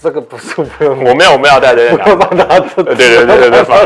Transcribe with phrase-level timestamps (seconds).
[0.00, 3.78] 这个不是不用，我没有，我没有带这个，不用帮他做，对对对对放，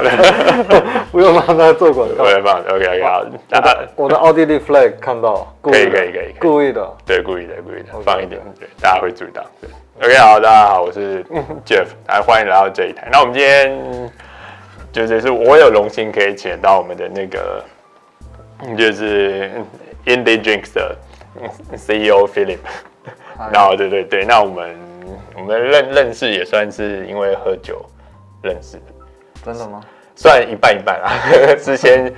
[1.12, 9.71] 不用帮他做广告，我来放，OK OK 好，我的我的奥地利 flag 看到，可以可以可以，故意的，对，故意的故意的，放一点，对，大家会注意到，对
[10.06, 11.22] ，OK 好，大家好，我是
[11.65, 14.11] Jeff，来欢迎来到这一台，那我们今天
[14.93, 17.65] 就是是我有荣幸可以请到我们的那个
[18.77, 19.51] 就是
[20.07, 20.97] Indie Drinks 的
[21.75, 22.59] CEO Philip。
[23.52, 24.77] 然后 对对对，那我们
[25.37, 27.85] 我们认认识也算是因为喝酒
[28.43, 28.83] 认识的，
[29.45, 29.81] 真的吗？
[30.15, 31.11] 算一半一半啊，
[31.59, 32.12] 之前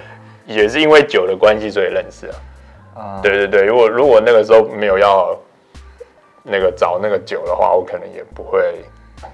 [0.45, 2.37] 也是因为酒的关系所以认识啊。
[2.95, 5.39] 啊，对对对，如果如果那个时候没有要
[6.43, 8.85] 那个找那个酒的话，我可能也不会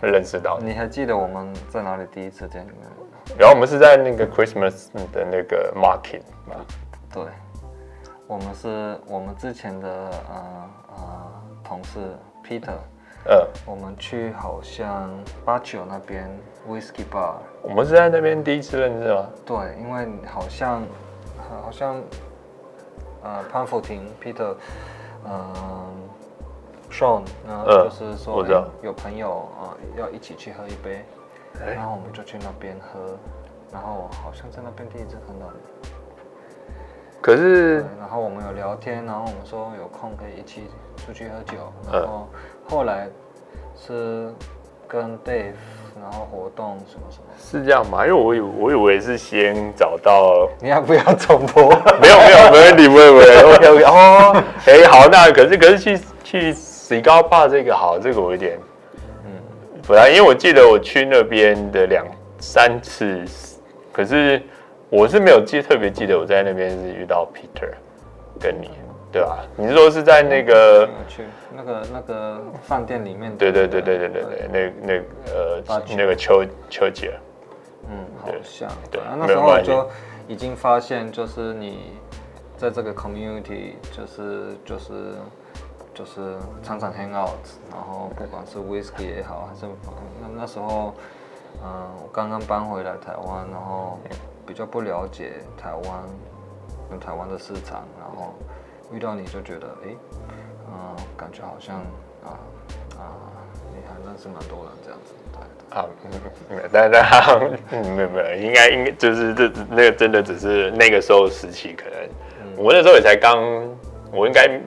[0.00, 0.70] 认识到你。
[0.70, 2.74] 你还记得我们在哪里第一次见面？
[3.38, 6.56] 然后我们是在那个 Christmas 的那个 market 嘛。
[7.12, 7.22] 对，
[8.26, 11.32] 我们是我们之前的呃呃。
[11.64, 12.00] 同事
[12.46, 12.74] Peter，
[13.24, 15.08] 呃，我们去好像
[15.44, 16.28] 八九那边
[16.68, 19.28] Whisky Bar，我们是在那边第一次认识吗？
[19.46, 20.82] 对，因为好像
[21.62, 22.02] 好像
[23.22, 24.56] 呃潘福廷 Peter，
[25.24, 26.08] 嗯
[26.90, 28.44] Sean，呃，就是说
[28.82, 31.04] 有朋友啊要一起去喝一杯，
[31.64, 33.16] 然后我们就去那边喝，
[33.72, 35.60] 然后好像在那边第一次看到你。
[37.20, 42.26] 可是，然后我们有聊天，然后我们说有空可以一起出去喝酒，然后
[42.72, 43.06] 后来
[43.76, 44.32] 是
[44.88, 45.52] 跟 Dave，
[46.00, 48.06] 然后活动什么什么，是这样吗？
[48.06, 51.68] 因为我以我以为是先找到，你要不要重播？
[52.00, 58.58] 没有没有没问题 没问题 OK OK 哦，哎好，那可是可是去去 Cigar Bar 这个好，这个我有点
[59.26, 59.30] 嗯，
[59.86, 62.06] 不然因为我记得我去那边的两
[62.38, 63.22] 三次，
[63.92, 64.40] 可是。
[64.94, 67.70] 我是没有记特别记得我在那边是遇到 Peter，
[68.38, 68.68] 跟你，
[69.12, 69.44] 对吧？
[69.56, 73.36] 你是说是在那个去那个那个饭店里面？
[73.36, 75.62] 对对对对对对对，那那呃
[75.96, 77.18] 那个秋秋姐，
[77.88, 79.88] 嗯，好像对啊，那时候就
[80.26, 81.92] 已经发现，就是你
[82.56, 84.94] 在这个 community，就是就是
[85.92, 89.66] 就是常常 hang out，然后不管是 whisky 也好，还是
[90.20, 90.94] 那那时候，
[91.62, 93.98] 嗯，我刚刚搬回来台湾，然后。
[94.44, 95.84] 比较不了解台湾
[96.90, 98.34] 跟台湾的市场，然后
[98.92, 99.88] 遇到你就觉得，哎，
[100.68, 101.76] 嗯，感觉好像
[102.24, 102.38] 啊
[102.98, 103.02] 啊，
[103.70, 105.40] 你还认识蛮多人这样子，对。
[105.78, 105.86] 啊，
[106.50, 111.98] 没有，没有没有，应该应该就是这那个真的只是那个时候时期，可能、
[112.42, 113.38] 嗯、我那时候也才刚，
[114.12, 114.60] 我应该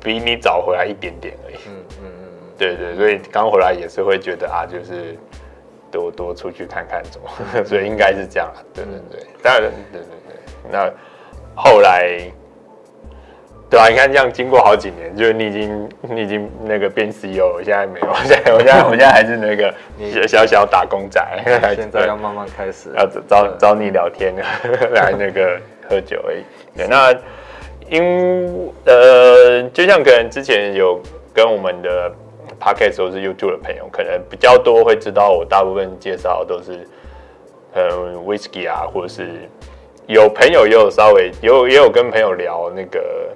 [0.00, 1.56] 比你早回来一点点而已。
[1.66, 5.18] 嗯嗯嗯， 对对，所以刚回来也是会觉得啊，就是。
[5.92, 7.02] 多多出去看看？
[7.66, 10.70] 所以应该是这样，对对对，当然，对对对。
[10.70, 10.88] 那
[11.56, 12.30] 后来，
[13.70, 19.72] 对啊，你看这样经过好几年，就是你已经你已经那个变 CEO，我现在没有，现在我现在我现在还是那个
[20.26, 21.20] 小小打工仔。
[21.76, 24.34] 现在 要慢慢开始，要找找你聊天，
[24.92, 25.56] 来那个
[25.88, 26.42] 喝酒而已。
[26.76, 27.14] 对，那
[27.88, 31.00] 因呃，就像可能之前有
[31.32, 32.12] 跟我们的。
[32.62, 36.86] Podcast 都是 YouTube 的朋友，可能比较多会知道我大部分介绍都是，
[37.72, 37.88] 呃
[38.26, 39.48] ，Whisky 啊，或者是
[40.06, 43.30] 有朋友也有稍微有也有跟朋友聊那个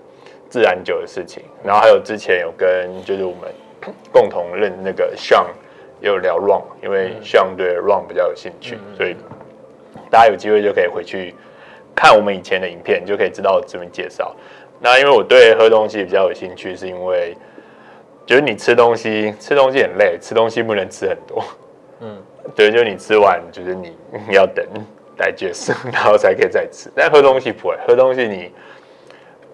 [0.54, 3.52] 自然酒的事情，然后还有之前有跟就是我们
[4.12, 5.46] 共同认那个 Sean
[6.00, 9.16] 也有聊 run，因为 Sean 对 run 比较有兴趣，所以
[10.08, 11.34] 大家有机会就可以回去
[11.92, 14.32] 看我们以前的影片，就可以知道怎么介绍。
[14.78, 17.36] 那因为我对喝东西比较有兴趣，是因为。
[18.26, 21.44] 就是你吃东西，吃东西很累，吃东西不能吃很多。
[22.00, 22.16] 嗯，
[22.56, 23.94] 对，就是你吃完，就是你
[24.32, 24.64] 要等
[25.18, 26.90] digest，然后才可以再吃。
[26.96, 28.50] 但喝东西不会，喝东西你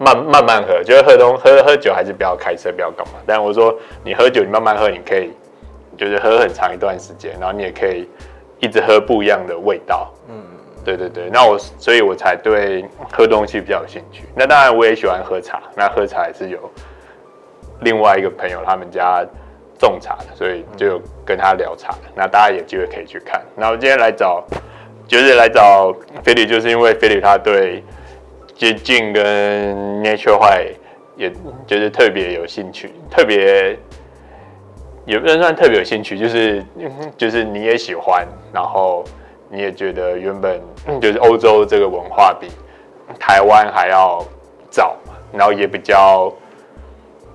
[0.03, 3.13] 慢慢慢喝，就是喝东喝喝酒还是不要开车，不要干嘛。
[3.25, 5.31] 但我说你喝酒，你慢慢喝，你可以
[5.95, 8.09] 就是喝很长一段时间，然后你也可以
[8.59, 10.11] 一直喝不一样的味道。
[10.27, 10.41] 嗯，
[10.83, 11.29] 对对对。
[11.31, 12.83] 那我所以，我才对
[13.13, 14.23] 喝东西比较有兴趣。
[14.35, 15.61] 那当然，我也喜欢喝茶。
[15.75, 16.59] 那喝茶也是有。
[17.81, 19.25] 另外一个朋友，他们家
[19.79, 21.95] 种茶的，所以就跟他聊茶。
[22.15, 23.41] 那大家有机会可以去看。
[23.55, 24.43] 那我今天来找，
[25.07, 25.91] 就是来找
[26.23, 27.83] Philip，就是因为 Philip 他对
[28.61, 29.23] 接近跟
[30.03, 30.75] Nature White
[31.17, 31.33] 也
[31.65, 33.75] 就是特别有兴趣，特别
[35.03, 36.63] 也不能算特别有兴趣，就是
[37.17, 38.23] 就是你也喜欢，
[38.53, 39.03] 然后
[39.49, 40.61] 你也觉得原本
[41.01, 42.49] 就是欧洲这个文化比
[43.19, 44.23] 台湾还要
[44.69, 44.95] 早，
[45.33, 46.31] 然后也比较。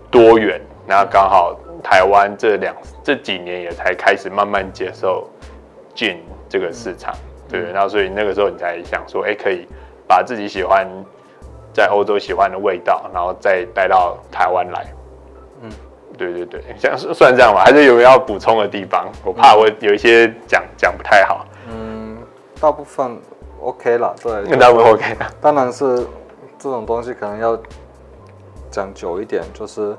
[0.09, 5.29] 多元，那刚好台湾这两这几年也才开始慢慢接受
[5.95, 7.13] 进这个市场，
[7.49, 9.67] 对，然后所以那个时候你才想说，哎，可以
[10.07, 10.87] 把自己喜欢
[11.77, 14.87] 在欧洲喜欢的味道，然后再带到台湾来，
[15.61, 15.71] 嗯，
[16.17, 19.13] 对对对，像算这样吧，还是有要补充的地方？
[19.23, 21.45] 我怕我有一些讲讲、嗯、不太好。
[21.69, 22.17] 嗯，
[22.59, 23.19] 大部分
[23.61, 25.27] OK 了，对，大部分 OK 了。
[25.39, 25.99] 当然是
[26.59, 27.59] 这种东西可能要
[28.71, 29.95] 讲久一点，就是，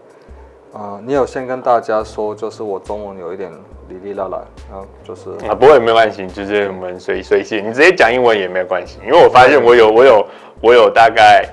[0.74, 3.52] 呃，你有先跟大家说，就是我中文有一点
[3.88, 10.28] 哩哩啦啦，然后就是啊，不会没关系，就是我们随随性，你直接讲英文也没有关系，因为我发现我有我有
[10.60, 11.48] 我有大概。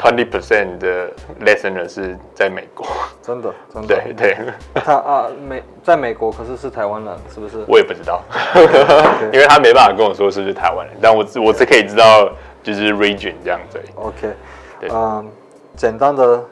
[0.00, 1.10] Twenty percent 的
[1.44, 2.86] listener 是在美国，
[3.20, 4.34] 真的，真的，对对。
[4.72, 7.62] 他啊，美在美国，可是是台湾人，是不是？
[7.68, 8.22] 我也不知道
[9.30, 12.32] 因为他没办法跟我说是不是台湾人，但我我只可以知道，
[12.62, 13.78] 就是 region 这样子。
[13.96, 14.34] OK，
[14.80, 15.30] 对，嗯，
[15.76, 16.42] 简单的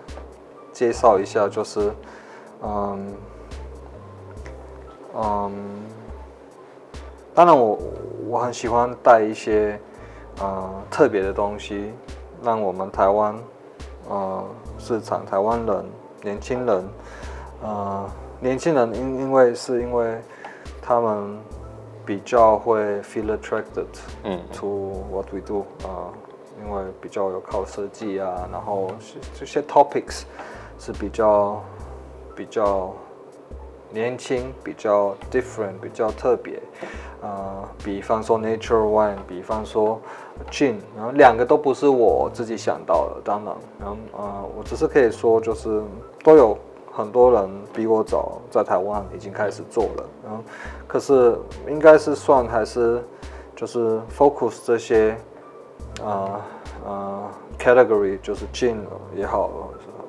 [0.71, 1.91] 介绍一下，就是，
[2.63, 3.15] 嗯，
[5.17, 5.53] 嗯，
[7.35, 7.79] 当然我
[8.29, 9.81] 我很喜欢带一些，
[10.43, 11.95] 嗯，特别的东西。
[12.43, 13.35] 让我们台湾，
[14.09, 14.45] 呃，
[14.79, 15.85] 市场台湾人
[16.23, 16.85] 年轻人，
[17.63, 18.09] 呃，
[18.41, 20.21] 年轻人因因为是因为
[20.81, 21.39] 他们
[22.07, 23.87] 比较会 feel attracted，
[24.23, 26.13] 嗯，to what we do，啊、呃，
[26.63, 28.91] 因为比较有靠设计啊，然后
[29.35, 30.23] 这些 topics
[30.79, 31.61] 是比较
[32.37, 32.95] 比较
[33.91, 36.57] 年轻，比较 different，比较特别，
[37.21, 40.01] 啊、呃，比方说 natural wine，比方说。
[40.51, 45.83] Gin，然后两个都不是我自己想到的，当然，然后啊、呃，我只是可以说，就是
[46.25, 46.57] 都有
[46.91, 50.43] 很多人比我早在台湾已经开始做了，然后
[50.87, 51.39] 可是
[51.69, 53.05] 应该是算还是
[53.55, 55.17] 就是 focus 这些
[56.03, 56.41] 呃
[56.87, 57.23] 呃、
[57.59, 58.79] category，就是 Gin
[59.15, 59.51] 也好，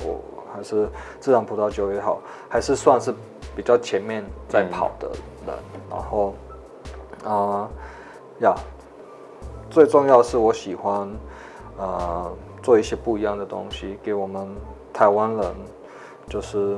[0.05, 0.21] 我
[0.55, 0.87] 还是
[1.19, 3.13] 自然葡萄酒也好，还是算是
[3.55, 5.09] 比较前面在跑的
[5.45, 6.33] 人，嗯、然后
[7.25, 7.69] 啊
[8.39, 8.49] 呀。
[8.49, 8.57] 呃 yeah,
[9.69, 11.07] 最重要是我喜欢，
[11.77, 12.31] 呃，
[12.63, 14.47] 做一些不一样的东西，给我们
[14.91, 15.55] 台湾人，
[16.27, 16.75] 就是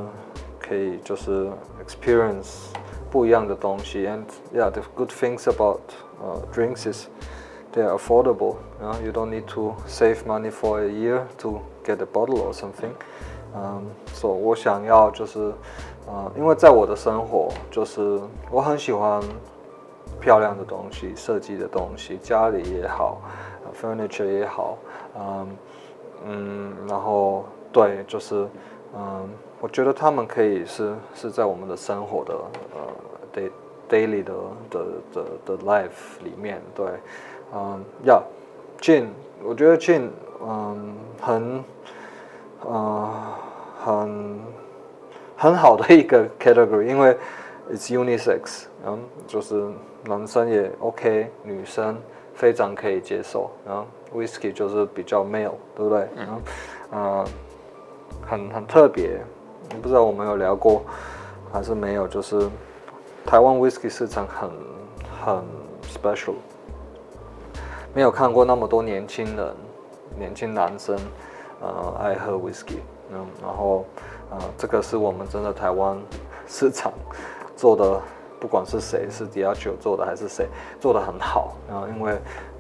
[0.60, 1.50] 可以就是
[1.86, 2.66] experience
[3.10, 4.06] 不一样的东西。
[4.06, 5.80] And yeah, the good things about
[6.22, 7.08] uh, drinks is
[7.74, 8.58] they are affordable.
[8.82, 12.42] You know, you don't need to save money for a year to get a bottle
[12.42, 12.92] or something.
[13.56, 15.54] 嗯，所以我想要就是，
[16.08, 18.20] 呃，因为在我的生活，就是
[18.52, 19.22] 我很喜欢。
[20.22, 23.20] 漂亮的东西，设计的东西，家里也好
[23.74, 24.78] ，furniture 也好，
[25.18, 25.58] 嗯
[26.26, 28.48] 嗯，然后对，就是
[28.96, 29.28] 嗯，
[29.60, 32.36] 我觉得他们可以是是在我们的生活的
[32.76, 33.52] 呃 day
[33.90, 34.34] daily 的
[34.70, 36.86] 的的的 life 里面，对，
[37.54, 39.08] 嗯，yeah，gin，
[39.44, 40.10] 我觉得 gin，
[40.46, 41.64] 嗯，很，
[42.64, 43.12] 呃，
[43.84, 44.40] 很
[45.36, 47.18] 很好的一个 category，因为
[47.74, 49.68] it's unisex，嗯，就是。
[50.04, 51.96] 男生也 OK，女生
[52.34, 53.52] 非常可以接受。
[53.66, 56.08] 然后 Whisky 就是比较 male，对不对？
[56.16, 56.42] 嗯，
[56.92, 57.26] 呃，
[58.26, 59.22] 很很特别。
[59.82, 60.84] 不知道我们有聊过
[61.54, 62.08] 还是没有？
[62.08, 62.50] 就是
[63.26, 64.50] 台湾 Whisky 市场很
[65.24, 65.44] 很
[65.84, 66.34] special，
[67.94, 69.56] 没有看过那么多年轻人、
[70.18, 70.98] 年轻男生
[71.62, 72.80] 呃爱喝 Whisky。
[73.12, 73.86] 嗯，然后
[74.32, 75.98] 呃，这个是我们真的台湾
[76.48, 76.92] 市场
[77.56, 78.02] 做的。
[78.42, 80.48] 不管是谁是 Diageo 做的还是谁
[80.80, 82.18] 做的很好，然后因为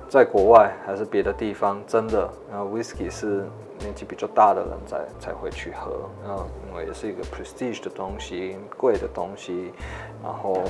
[0.07, 3.47] 在国外还是别的地方，真的，然后 Whisky 是
[3.79, 9.73] 年纪比较大的人才才会去喝，然后因为也是一个 prestige 的东西，贵的东西，
[10.21, 10.61] 然后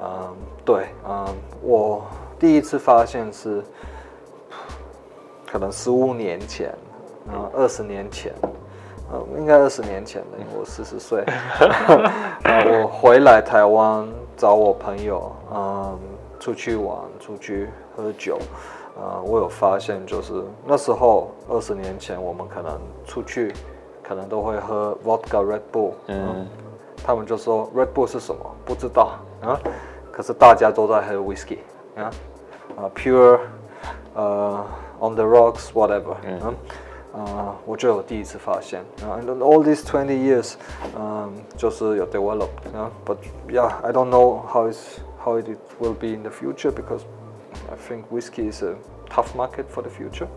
[0.00, 1.26] 嗯，对，嗯，
[1.62, 2.04] 我
[2.38, 3.64] 第一次发现是
[5.50, 6.72] 可能十五年前，
[7.26, 8.32] 嗯，二十年前。
[9.12, 11.24] 呃，应该二十年前了，因为我四十岁。
[12.44, 15.98] 我回来台湾找我朋友，嗯，
[16.38, 18.38] 出去玩，出去喝酒。
[18.96, 23.52] 呃，我有发现，就是那时候二十年前，我们可能出去，
[24.02, 25.92] 可能都会喝 vodka Red Bull。
[26.06, 26.46] 嗯，嗯。
[27.02, 28.40] 他们就说 Red Bull 是什么？
[28.64, 29.58] 不知道啊。
[30.12, 31.58] 可是大家都在喝 whisky
[31.96, 32.10] 啊，
[32.76, 33.38] 啊，pure，
[34.14, 34.64] 呃
[35.00, 36.14] ，on the rocks whatever。
[36.24, 36.54] 嗯。
[37.12, 40.54] 呃，我觉得我第一次发现，然后 and all these twenty years，
[40.96, 43.16] 嗯，就是有 developed，but
[43.48, 45.46] yeah，I don't know how it
[45.80, 47.02] will be in the future because
[47.68, 48.74] I think whiskey is a
[49.08, 50.28] tough market for the future.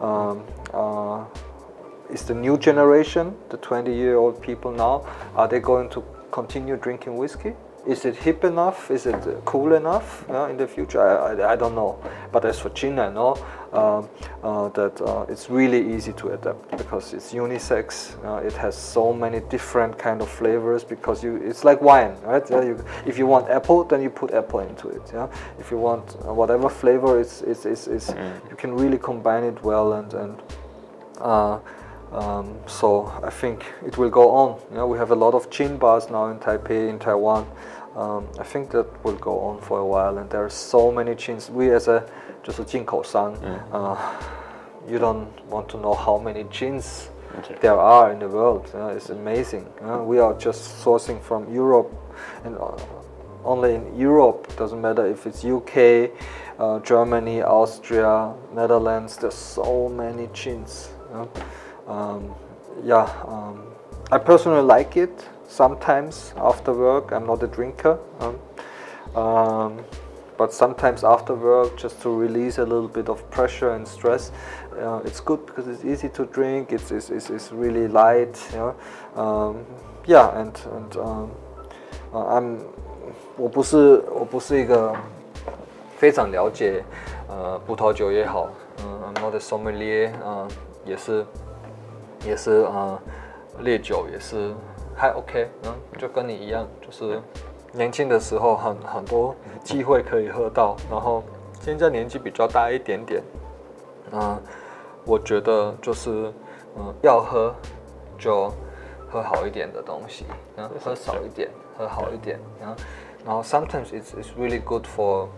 [0.00, 0.42] Um,
[0.74, 1.24] uh,
[2.10, 5.04] is the new generation, the 20 year old people now,
[5.34, 7.54] are they going to continue drinking whiskey?
[7.86, 8.90] Is it hip enough?
[8.90, 11.00] Is it cool enough uh, in the future?
[11.00, 11.98] I, I, I, don't know.
[12.32, 13.36] But as for China, I know
[13.72, 18.14] that uh, it's really easy to adapt because it's unisex.
[18.24, 22.48] Uh, it has so many different kind of flavors because you it's like wine, right?
[22.50, 25.02] You, if you want apple, then you put apple into it.
[25.12, 25.28] Yeah.
[25.58, 28.50] If you want whatever flavor, it's it's, it's, it's mm.
[28.50, 30.42] you can really combine it well and and
[32.12, 34.60] Um, so I think it will go on.
[34.70, 37.46] You know, we have a lot of gin bars now in Taipei, in Taiwan.
[37.96, 41.14] Um, I think that will go on for a while, and there are so many
[41.14, 41.48] chains.
[41.48, 42.06] We as a
[42.42, 43.62] just a Jinco son, mm.
[43.72, 43.96] uh,
[44.86, 47.56] you don't want to know how many chains okay.
[47.62, 48.70] there are in the world.
[48.74, 49.66] Uh, it's amazing.
[49.82, 51.90] Uh, we are just sourcing from Europe,
[52.44, 52.58] and
[53.44, 54.54] only in Europe.
[54.58, 56.10] Doesn't matter if it's UK,
[56.58, 59.16] uh, Germany, Austria, Netherlands.
[59.16, 60.90] There's so many chains.
[61.86, 62.34] Um,
[62.84, 63.62] yeah, um,
[64.12, 65.26] I personally like it
[65.56, 67.12] sometimes after work.
[67.12, 68.36] I'm not a drinker, um,
[69.16, 69.84] um,
[70.36, 74.32] but sometimes after work, just to release a little bit of pressure and stress,
[74.78, 76.72] uh, it's good because it's easy to drink.
[76.72, 78.36] It's it's, it's, it's really light.
[78.52, 78.58] You
[79.16, 79.64] um,
[80.06, 81.30] yeah, and and um,
[82.12, 82.60] uh, I'm
[88.78, 90.48] uh, I'm not a sommelier，嗯、呃，
[90.84, 91.26] 也是
[92.26, 93.00] 也是呃
[93.60, 94.50] 烈酒也是。
[94.50, 94.54] Uh,
[94.96, 97.20] 还 OK，嗯，就跟你一样，就是
[97.72, 101.22] 年轻的时候很很多机会可以喝到，然后
[101.60, 103.22] 现在年纪比较大一点点，
[104.12, 104.40] 嗯，
[105.04, 106.32] 我觉得就是
[106.76, 107.54] 嗯要喝
[108.18, 108.50] 就
[109.10, 110.24] 喝好一点的东西，
[110.56, 112.76] 嗯，喝少一点，喝好一点，然后
[113.26, 115.28] 然后 sometimes it's it's really good for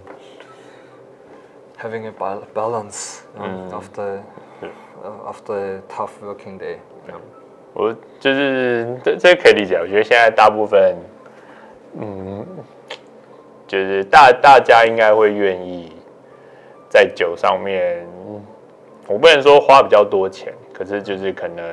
[1.83, 2.13] having a
[2.55, 4.21] balance 嗯 of the
[5.25, 6.79] After a tough working day，
[7.79, 9.77] 我就是这这可以理解。
[9.77, 10.97] 我觉得现在大部分，
[11.97, 12.45] 嗯，
[13.69, 15.93] 就是大大家应该会愿意
[16.89, 18.05] 在酒上面，
[19.07, 21.65] 我不能说花比较多钱，可是就是可能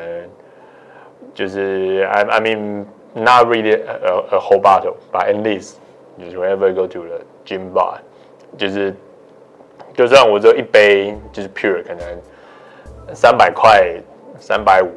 [1.34, 2.86] 就是 I I mean
[3.16, 5.78] not really a a whole bottle but at least
[6.20, 7.98] 就是 whenever you go to the gym bar，
[8.56, 8.94] 就是
[9.96, 12.06] 就算我只有一杯就是 pure 可能。
[13.14, 14.02] 三百块、
[14.40, 14.90] 三百五，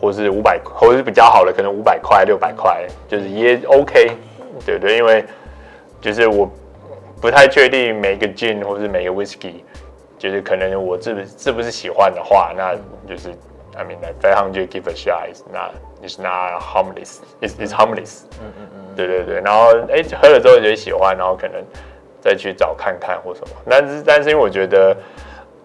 [0.00, 4.12] 或是五百，或是比较好的，可能五百块、六百块，就是也 OK，
[4.64, 4.96] 对不对？
[4.96, 5.24] 因为
[6.00, 6.50] 就是我
[7.20, 9.62] 不太确定每个 gin 或是每个 whisky，
[10.18, 12.74] 就是可能我是不是是不是喜欢的话，那
[13.08, 13.30] 就是
[13.76, 15.70] I mean like five hundred give a shot，那
[16.06, 19.40] it's not harmless，it's it's harmless，嗯嗯嗯，对对对。
[19.40, 21.62] 然后哎，喝了之后觉得喜欢，然后可能
[22.20, 23.48] 再去找看看或什么。
[23.68, 24.96] 但是但是因为我觉得。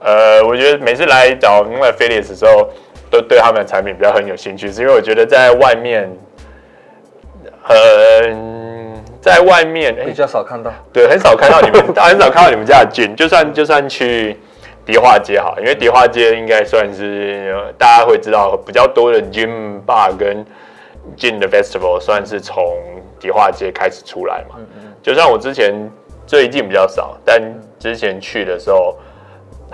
[0.05, 2.69] 呃，我觉得每次来找另外 Phillips 的时候，
[3.13, 6.09] 都对他们的产品比较很有兴趣，是因为我觉得在外面，
[7.67, 14.35] 呃，在外面比较少看到，对，很少看到你们，很少看到你们家的 gin，就算就算去
[14.83, 20.43] 迪化街好，因为迪化街应该算是大家会知道比较多的 gym bar 跟
[21.15, 22.65] gin 的 festival，算是从
[23.19, 24.55] 迪化街开始出来嘛。
[24.57, 24.93] 嗯嗯。
[25.03, 25.71] 就算我之前
[26.25, 27.39] 最近比较少，但
[27.77, 28.97] 之前去的时候。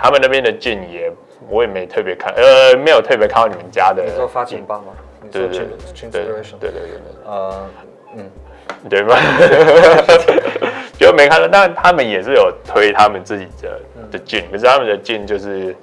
[0.02, 1.12] 他们那边的 gin 也，
[1.48, 4.04] 我也没特别看，呃，没有特别看到你们家的。
[4.04, 4.92] 你说发警报吗？
[5.30, 5.66] 对对对
[6.10, 6.10] 对
[6.60, 7.00] 对对对。
[7.24, 7.66] 呃，
[8.16, 8.30] 嗯，
[8.88, 9.16] 对吧？
[10.98, 13.80] 就没看到，但他们也是有推他们自己的
[14.12, 15.74] 的 gin，可是他们的 gin 就是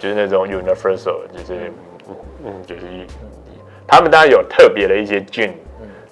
[0.00, 1.72] 就是那种 universal，就是
[2.44, 2.82] 嗯就是
[3.86, 5.52] 他们当然有特别的一些 gin，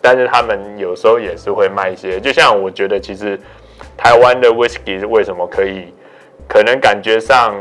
[0.00, 3.38] 但是他们有时候也是会卖一些，就像我觉得其实
[3.96, 5.92] 台湾的 whisky 为什么可以。
[6.48, 7.56] 可能感觉上，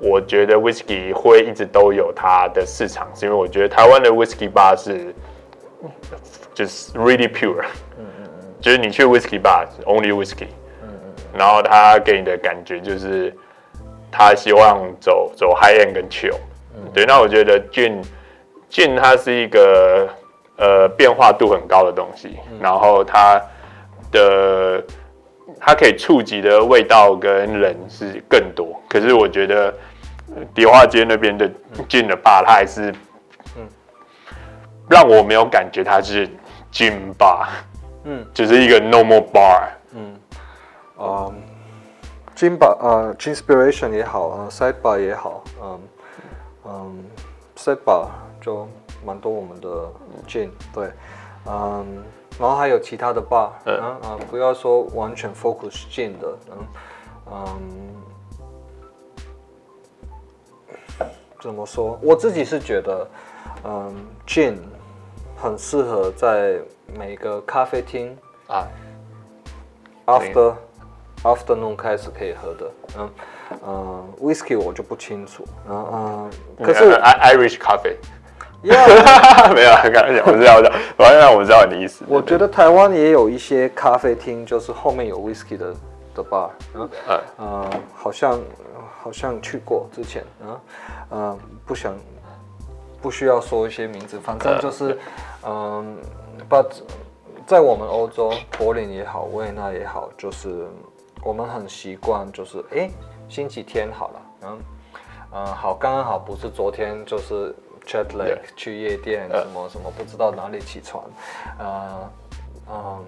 [0.00, 5.14] 我觉得 whisky 会一直都有它的市场，是因为我觉得台湾的 whisky bar 是
[6.54, 7.62] 就是 really pure，
[7.98, 10.46] 嗯嗯嗯，就是你去 whisky bar only whisky，
[10.82, 13.34] 嗯嗯，然后他给你的感觉就是
[14.10, 16.36] 他希望走走 high end 跟 chill，
[16.76, 18.02] 嗯，对，那我觉得 gin
[18.70, 20.08] gin 它是一个
[20.56, 23.40] 呃变化度很高的东西，然后它
[24.12, 24.82] 的。
[25.60, 29.74] 它可以触及的味道跟人是更多，可是我觉得
[30.54, 31.50] 迪化街那边的
[31.88, 32.92] 进的吧，它还是，
[33.56, 33.66] 嗯，
[34.88, 36.28] 让我没有感觉它是
[36.70, 37.48] 进吧，
[38.04, 40.16] 嗯，只是一个 normal bar，嗯，
[40.96, 41.32] 啊，
[42.34, 45.80] 进吧，呃，inspiration 也好，呃，side bar 也好，嗯、
[46.64, 47.04] 嗯、
[47.56, 48.06] ，side bar
[48.40, 48.68] 就
[49.04, 49.68] 蛮多我们的
[50.26, 50.90] 进，对，
[51.46, 52.04] 嗯、
[52.38, 56.66] 然后还有其他的 bar，嗯、啊、不要说完全 focus 进的，嗯、
[57.32, 57.94] 嗯。
[61.40, 61.98] 怎么说？
[62.02, 63.08] 我自己是觉得，
[63.64, 63.94] 嗯
[64.26, 64.56] ，gin
[65.36, 66.58] 很适合在
[66.98, 68.16] 每个咖啡厅
[68.48, 68.66] 啊
[70.06, 70.54] ，after
[71.22, 73.10] afternoon 开始可以喝的，嗯
[73.66, 76.30] 嗯，whisky 我就不清楚，嗯嗯，
[76.64, 77.96] 可是 Irish coffee。
[78.60, 79.54] Yeah.
[79.54, 82.04] 没有，刚刚讲，我知道，我知道，我知道你的意思。
[82.08, 85.72] 我觉得台湾也有一些咖啡厅，就是后面有 whisky 的
[86.12, 86.90] 的 bar，嗯，
[87.36, 88.36] 呃，好像
[89.00, 90.60] 好像去过之前，嗯，
[91.10, 91.94] 呃，不想
[93.00, 94.98] 不需要说一些名字，反正就是，
[95.44, 95.96] 嗯
[96.48, 96.66] ，But
[97.46, 100.68] 在我们欧洲，柏林也好，维也纳也好，就是
[101.22, 102.90] 我们很习惯，就是哎，
[103.28, 104.58] 星期天好了，嗯，
[105.32, 107.54] 嗯，好，刚刚好不是昨天就是
[107.86, 111.04] chat lake 去夜店什么什么，不知道哪里起床，
[111.58, 112.10] 呃，
[112.70, 113.04] 嗯，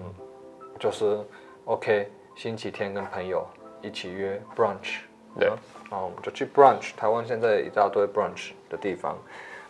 [0.79, 1.19] 就是。
[1.65, 3.47] OK，星期天跟朋友
[3.83, 5.01] 一起约 brunch，
[5.37, 5.51] 对，
[5.91, 6.95] 然后我们就去 brunch。
[6.95, 9.15] 台湾现在一大堆 brunch 的地方，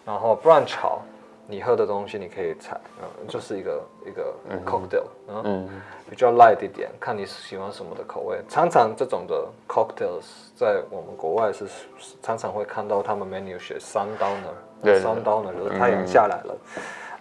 [0.06, 1.02] 然后 brunch 好，
[1.48, 5.70] 你喝的东西你可以采，嗯，就是一个一个 cocktail，嗯，嗯。
[6.10, 8.40] 比较 light 一点，看你喜欢什么的口味。
[8.48, 10.26] 常常这种的 cocktails
[10.56, 11.66] 在我们国外是
[12.22, 16.58] 常常会看到他们 menu 写 sundowner，sundowner 就是太阳下来了，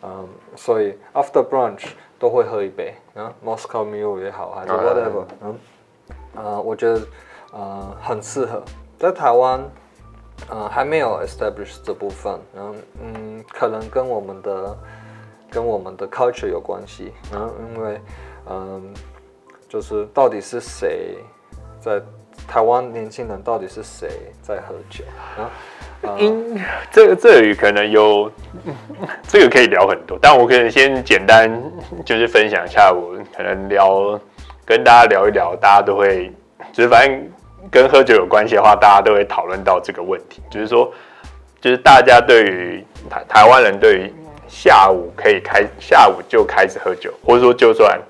[0.03, 1.89] 嗯，所以 after brunch。
[2.21, 5.59] 都会喝一杯，嗯，Moscow Mule 也好，还是 whatever，嗯，
[6.35, 7.01] 呃，我觉得，
[7.51, 8.63] 呃，很适合
[9.01, 9.59] 在台湾，
[10.51, 14.79] 呃，还没有 establish 这部分，嗯嗯，可能跟我们的
[15.51, 17.99] 跟我们的 culture 有关系，然后，因为，
[18.51, 18.93] 嗯，
[19.67, 21.17] 就是到底是谁
[21.81, 21.99] 在
[22.47, 25.03] 台湾年轻人到底是谁在喝酒，
[26.03, 28.31] 嗯因这个这里可能有，
[29.27, 31.51] 这个可以聊很多，但我可能先简单
[32.05, 34.21] 就是分享一下，我可能聊
[34.67, 36.31] 跟大家聊一聊，大家都会
[36.71, 37.31] 就是反正
[37.71, 40.93] 跟喝酒有关系的话，大家都会讨论到这个问题，就是说，
[41.61, 44.15] 就是大家对于台台湾人对于
[44.47, 48.01] 下午可以开下午就开始喝酒，或者说就算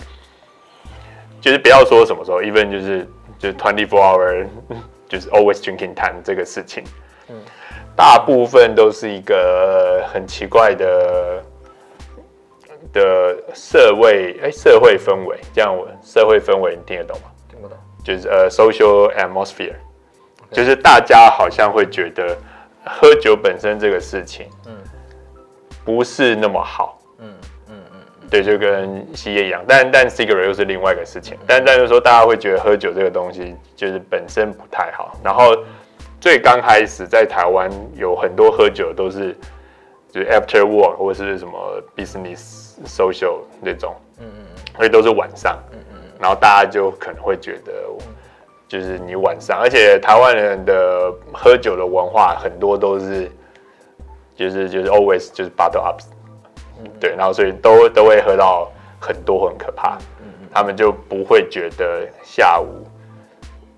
[1.41, 4.47] 就是不要说什么时候，even 就是就是 twenty four hour
[5.09, 6.85] 就是 always drinking time 这个事情，
[7.29, 7.35] 嗯。
[7.97, 11.43] 大部分都是一个很奇怪的
[12.95, 17.30] 的社会哎、欸，社会氛围，这样我社会氛围你听得懂吗？
[18.05, 19.75] 就是呃、uh,，social atmosphere.
[20.51, 22.37] 就是大家好像会觉得
[22.85, 24.73] 喝酒本身这个事情，嗯，
[25.85, 27.33] 不是那么好，嗯
[27.69, 35.57] 嗯嗯，对，就跟吸烟一样，但但 cigarette 又是另外一个事情，嗯、但但是说大家会觉得喝酒这个东西就是本身不太好，然后。
[36.23, 39.35] 最刚开始在台湾有很多喝酒都是，
[40.13, 44.47] 就是 after work 或是什么 business social 那种，嗯嗯，
[44.77, 45.90] 所以都是晚上，嗯嗯，
[46.21, 47.73] 然后大家就可能会觉得，
[48.69, 53.31] 就是你晚上，而且台湾人的喝酒的文化很多都是，
[54.37, 55.99] 就是就是 always 就是 bottle up，
[57.01, 59.99] 对，然后所以都都会喝到很多很可怕，
[60.53, 62.87] 他们就不会觉得下午。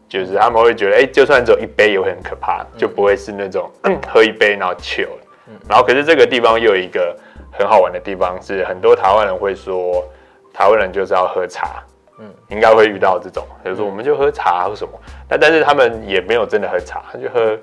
[0.09, 5.09] 就是他们会觉得，哎、欸，就算只有一杯也会很可怕，就不会是那种、嗯、喝一杯然后 chill。
[5.66, 7.16] 然后可是这个地方又有一个
[7.50, 10.05] 很好玩的地方，是很多台湾人会说，
[10.52, 11.83] 台湾人就是要喝茶，
[12.22, 14.92] 嗯，应该会遇到这种，比如说我们就喝茶或什么，
[15.28, 17.58] 但但是他们也没有真的喝茶，他就喝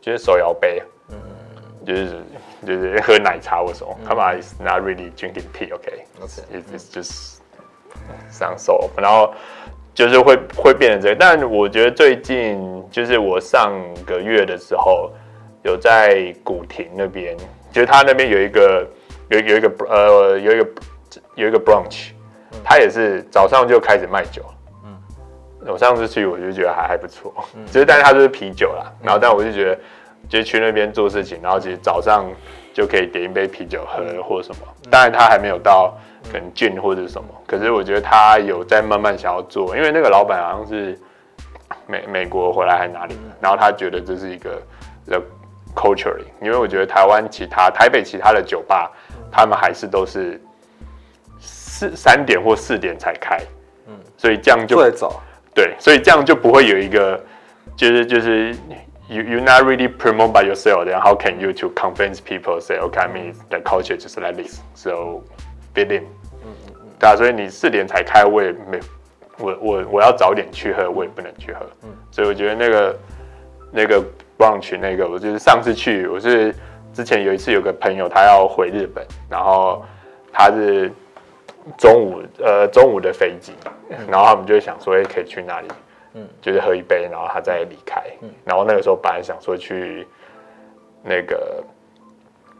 [0.00, 1.16] 就是手摇杯，嗯，
[1.84, 2.22] 就是
[2.66, 7.38] 就是喝奶茶或什么，他们 is not really drinking tea，OK，it's just
[8.30, 9.32] sounds so，然后。
[9.96, 13.72] 就是会会变成这个，但我觉得最近就是我上
[14.04, 15.10] 个月的时候
[15.62, 17.34] 有在古亭那边，
[17.72, 18.86] 就是他那边有一个
[19.30, 20.68] 有有一个呃有一个
[21.34, 22.10] 有一个 brunch，
[22.64, 24.42] 他也是早上就开始卖酒。
[24.84, 24.96] 嗯，
[25.66, 27.32] 我上次去我就觉得还还不错，
[27.66, 29.78] 其实但是他就是啤酒啦，然后但我就觉得
[30.28, 32.24] 就是去那边做事情，然后其实早上
[32.74, 35.96] 就可以点一杯啤酒喝或什么，当然他还没有到。
[36.28, 40.98] 可能进或者什么，可是我觉得他有在慢慢想要做，因为那个老板好像是
[41.86, 44.60] 美美国回来还是哪里，然后他觉得这是一个
[45.06, 45.22] the
[45.72, 48.90] culture，因为我觉得台湾其他台北其他的酒吧，
[49.30, 50.42] 他们还是都是
[51.76, 53.38] 四三点或四点才开，
[53.86, 55.22] 嗯，所以这样就最早
[55.54, 57.22] 对，所以这样就不会有一个
[57.76, 58.54] 就是就是
[59.08, 63.00] you you not really promote by yourself，then how can you to convince people say okay
[63.00, 65.22] I mean the culture just like this so
[65.74, 66.06] fit in。
[66.98, 68.80] 对啊，所以你四点才开，我也没，
[69.38, 71.60] 我我我要早点去喝，我也不能去喝。
[71.82, 72.98] 嗯，所以我觉得那个
[73.70, 74.02] 那个
[74.38, 76.54] brunch 那个，我就是上次去，我是
[76.94, 79.84] 之前有一次有个朋友他要回日本，然后
[80.32, 80.90] 他是
[81.76, 83.52] 中午呃中午的飞机，
[84.08, 85.68] 然后他们就想说，哎，可以去那里？
[86.14, 88.02] 嗯，就是喝一杯，然后他再离开。
[88.22, 90.06] 嗯，然后那个时候本来想说去
[91.02, 91.62] 那个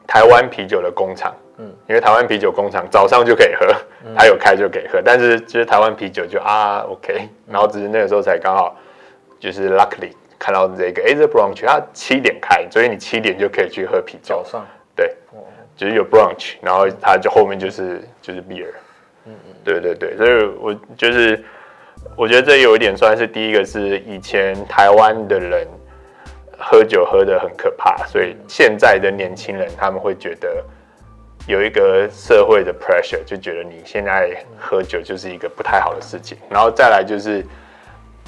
[0.07, 1.35] 台湾啤酒的工厂。
[1.59, 3.67] 嗯，因为台湾啤酒工厂早上就可以喝，
[4.15, 8.77] 他有开就可以喝，但是就是台湾啤酒就啊 OK，然后只是那个时候才刚好
[9.41, 14.43] 就是 luckily 看到这个 Asia brunch，它七点开，所以你七点就可以去喝啤酒。
[14.43, 15.17] 早上对，
[15.75, 18.67] 就是有 brunch，然后它就后面就是就是 beer，
[19.67, 21.45] 对对对，所以我就是
[22.15, 25.67] 我觉得这有一点算是第一个是以前台湾的人，
[26.57, 30.65] 喝酒喝得很可怕，所以现在的年轻人他们会觉得
[31.49, 36.39] 有一个社会的 pressure，就觉得你现在喝酒就是一个不太好的事情。
[36.49, 37.45] 然后再来就是，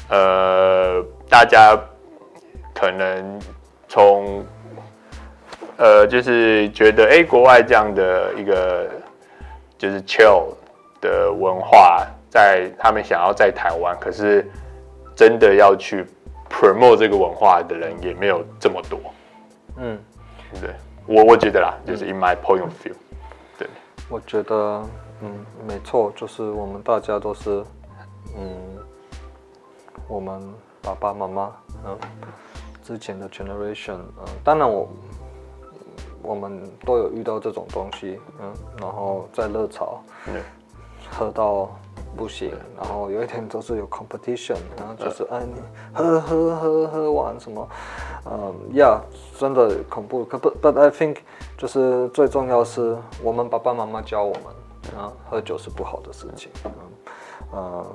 [0.08, 1.78] 呃，大家
[2.74, 3.40] 可能
[3.86, 4.44] 从
[5.76, 8.90] 呃，就是觉得哎、国外这样的一个
[9.78, 10.52] 就是 chill
[11.00, 14.48] 的文化，在他们想要在台湾，可是
[15.14, 16.06] 真的要去。
[16.50, 18.98] promote 这个文化的人也没有这么多，
[19.76, 19.98] 嗯，
[20.62, 20.74] 对，
[21.06, 22.94] 我我觉得啦，就是 in my point of view，
[23.58, 23.68] 对，
[24.08, 24.82] 我觉得，
[25.20, 27.62] 嗯，没错，就是我们大家都是，
[28.34, 28.78] 嗯，
[30.08, 30.40] 我们
[30.80, 31.52] 爸爸妈妈，
[31.84, 31.98] 嗯，
[32.82, 34.88] 之前的 generation，嗯，当然我，
[36.22, 40.40] 我们都有遇到这种东西，嗯，然后在热潮，嗯，
[41.10, 41.68] 喝到。
[42.16, 45.60] 不行，然后有一天都是有 competition，然后就是哎你
[45.94, 47.68] 喝喝喝喝完什么，
[48.24, 49.00] 嗯呀
[49.36, 50.24] ，yeah, 真的恐怖。
[50.24, 51.18] 可不，but I think
[51.56, 56.50] 就是最重要是我们爸爸妈妈教我们，啊，喝酒是不好的事情。
[56.64, 56.72] 嗯，
[57.52, 57.86] 呃，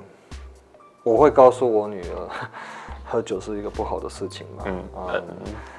[1.03, 2.29] 我会告诉我女儿，
[3.03, 4.63] 喝酒是一个不好的事情嘛。
[4.67, 5.23] 嗯，嗯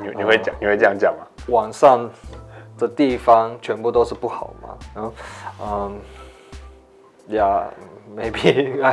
[0.03, 1.25] 你你会讲，你会这样讲吗？
[1.49, 2.11] 晚上
[2.77, 4.69] 的地方全部都是不好嘛。
[4.95, 5.13] 然后
[5.63, 6.01] 嗯
[7.29, 7.65] 呀。
[7.65, 7.65] Yeah,
[8.15, 8.93] maybe 啊，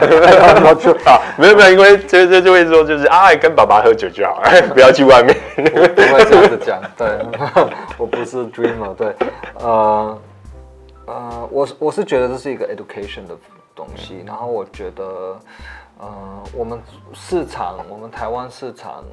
[1.38, 4.42] 没有没有，因为这这就会说就是啊，跟爸爸喝酒就好，
[4.74, 5.38] 不要去外面。
[5.56, 7.20] 不会这样子讲，对，
[8.00, 9.14] 我不是 dreamer，对，
[9.60, 10.18] 呃
[11.06, 13.38] 呃，我我是觉得这是一个 education 的
[13.76, 15.40] 东西，然后我觉得，
[16.00, 16.82] 呃，我们
[17.14, 19.04] 市场，我们台湾市场，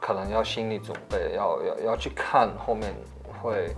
[0.00, 2.94] 可能要心理准备，要要要去看后面
[3.42, 3.76] 会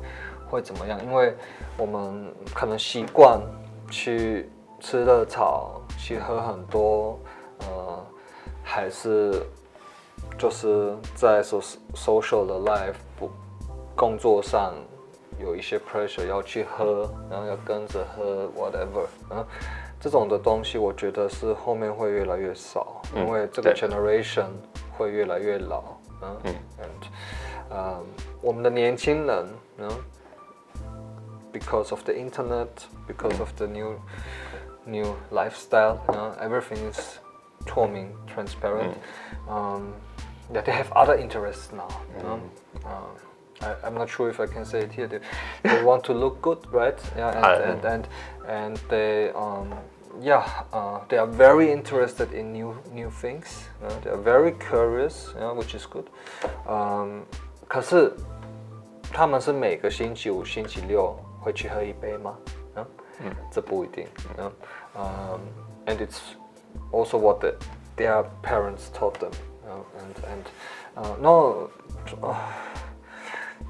[0.49, 1.35] 会怎么样，因为
[1.77, 3.41] 我们可能习惯
[3.91, 4.51] 去。
[4.81, 7.19] 吃热炒，去喝很多，
[7.61, 8.05] 呃，
[8.63, 9.43] 还是
[10.37, 13.31] 就是在 social 的 life 不
[13.97, 14.75] 工作上
[15.41, 19.43] 有一些 pressure 要去喝，然后要跟着喝 whatever，嗯，
[19.99, 24.49] 这种的东西我觉得是后面会越来越少，嗯、因为这个 generation
[24.99, 25.83] 会越来越老，
[26.21, 28.03] 嗯嗯，and, 呃，
[28.43, 29.47] 我们的年轻人，
[29.79, 29.89] 嗯
[31.55, 33.99] because of the internet, because of the new
[34.87, 36.05] new lifestyle.
[36.09, 37.19] You know, everything is
[37.65, 38.95] transforming, transparent.
[39.47, 39.53] Mm.
[39.55, 39.95] Um,
[40.51, 41.89] they have other interests now.
[41.89, 42.17] Mm.
[42.17, 42.41] You know?
[42.41, 42.91] Mm.
[42.91, 45.07] Uh, I, am not sure if I can say it here.
[45.07, 45.21] They,
[45.63, 46.99] they want to look good, right?
[47.17, 48.09] Yeah, and and, and,
[48.47, 49.73] and they um,
[50.21, 53.47] yeah uh, they are very interested in new new things.
[54.03, 56.09] They are very curious, which is good.
[56.67, 57.25] Um,
[57.67, 58.13] 可是
[59.13, 62.35] 他们是每个星期五、星期六会去喝一杯吗？
[62.77, 62.87] 嗯
[63.21, 64.09] 嗯，这不一定。
[64.39, 64.53] 嗯
[64.97, 65.41] 嗯
[65.87, 66.19] ，and it's
[66.91, 67.55] also what the,
[67.97, 69.31] their parents taught them.
[69.67, 70.45] and uh, and
[70.97, 71.69] 呃，no，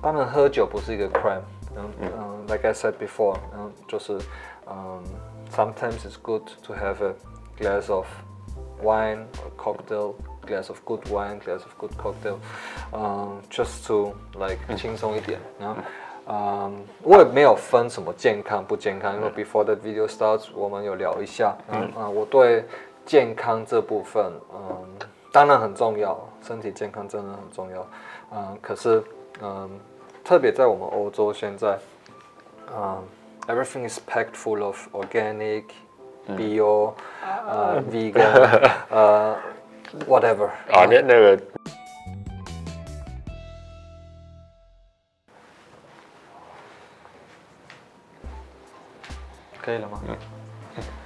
[0.00, 1.42] 他们喝酒不是一个 crime。
[1.76, 4.18] 嗯嗯，like I said before，嗯，就是
[4.66, 5.02] 嗯
[5.50, 7.14] ，sometimes it's good to have a
[7.58, 8.06] glass of
[8.82, 10.14] wine or cocktail
[10.46, 12.38] glass of good wine glass of good cocktail,
[13.50, 15.76] just to like 轻松一点，然后。
[16.26, 21.54] 嗯，um, 我也没有分什么健康不健康，因为 before the video starts，我们有聊一下。
[21.70, 22.64] 嗯嗯，我对
[23.04, 24.86] 健康这部分，嗯，
[25.30, 27.86] 当然很重要，身体健康真的很重要。
[28.32, 29.02] 嗯，可是，
[29.42, 29.68] 嗯，
[30.24, 31.78] 特别在我们欧洲现在，
[32.74, 33.02] 嗯
[33.46, 35.64] ，everything is packed full of organic,
[36.28, 36.92] bio，
[37.46, 39.36] 呃，vegan，呃
[40.08, 40.46] ，whatever。
[40.72, 41.38] 啊，那那个。
[49.64, 50.00] 可以了吗？
[50.06, 50.16] 嗯，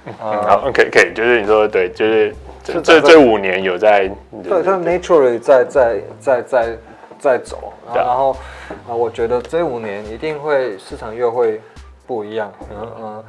[0.05, 4.09] 嗯好，可以可以，就是你说对，就是这这这五年有在，
[4.43, 6.77] 对，它 naturally 在在在在
[7.17, 8.35] 在走，然后
[8.87, 11.61] 啊，我觉得这五年一定会市场又会
[12.05, 13.23] 不一样，嗯嗯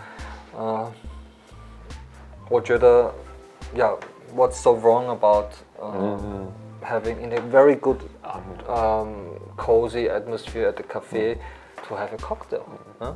[0.58, 0.92] 嗯，
[2.48, 3.12] 我觉得
[3.76, 3.96] ，Yeah,
[4.36, 5.46] what's so wrong about
[5.80, 6.48] 嗯
[6.82, 7.98] having in a very good
[8.66, 11.36] um cozy atmosphere at the cafe
[11.88, 12.62] to have a cocktail？
[13.00, 13.14] 嗯。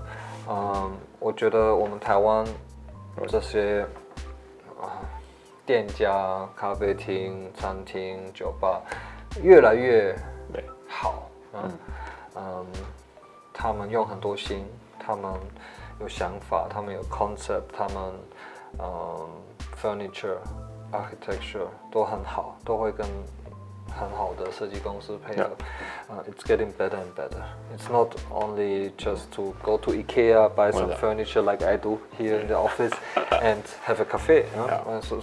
[0.48, 2.44] 嗯，我觉得我们台湾
[3.28, 3.82] 这些
[4.80, 5.00] 啊
[5.64, 8.82] 店家、咖啡厅、餐厅、酒吧
[9.42, 10.14] 越来越
[10.88, 11.28] 好。
[11.54, 11.78] 嗯
[12.36, 12.66] 嗯，
[13.52, 14.66] 他们用很多心，
[14.98, 15.32] 他们
[16.00, 18.12] 有想法，他们有 concept，他们
[18.78, 19.28] 嗯
[19.80, 20.38] furniture、
[20.92, 23.06] architecture 都很好，都会跟。
[23.98, 25.42] 很好的设计公司配合。
[25.42, 25.50] Yeah.
[26.10, 27.42] Uh, it's getting better and better.
[27.74, 32.40] It's not only just to go to IKEA, buy some furniture like I do here
[32.40, 32.92] in the office,
[33.42, 34.46] and have a cafe.
[35.02, 35.20] so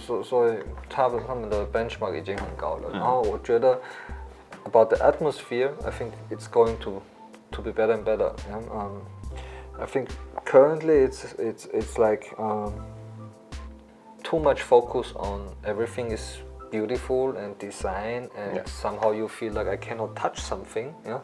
[1.72, 2.90] benchmark 已经很高了。
[2.92, 3.78] 然后我觉得
[4.64, 7.02] about the atmosphere, I think it's going to
[7.52, 8.32] to be better and better.
[8.70, 9.02] Um,
[9.78, 10.10] I think
[10.44, 12.72] currently it's it's it's like um,
[14.22, 16.38] too much focus on everything is
[16.72, 18.64] beautiful and design and yeah.
[18.64, 21.20] somehow you feel like I cannot touch something yeah?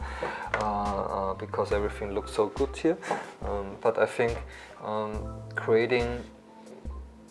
[0.61, 2.99] Uh, uh, because everything looks so good here
[3.43, 4.39] um, but I think
[4.85, 5.13] um,
[5.57, 6.23] creating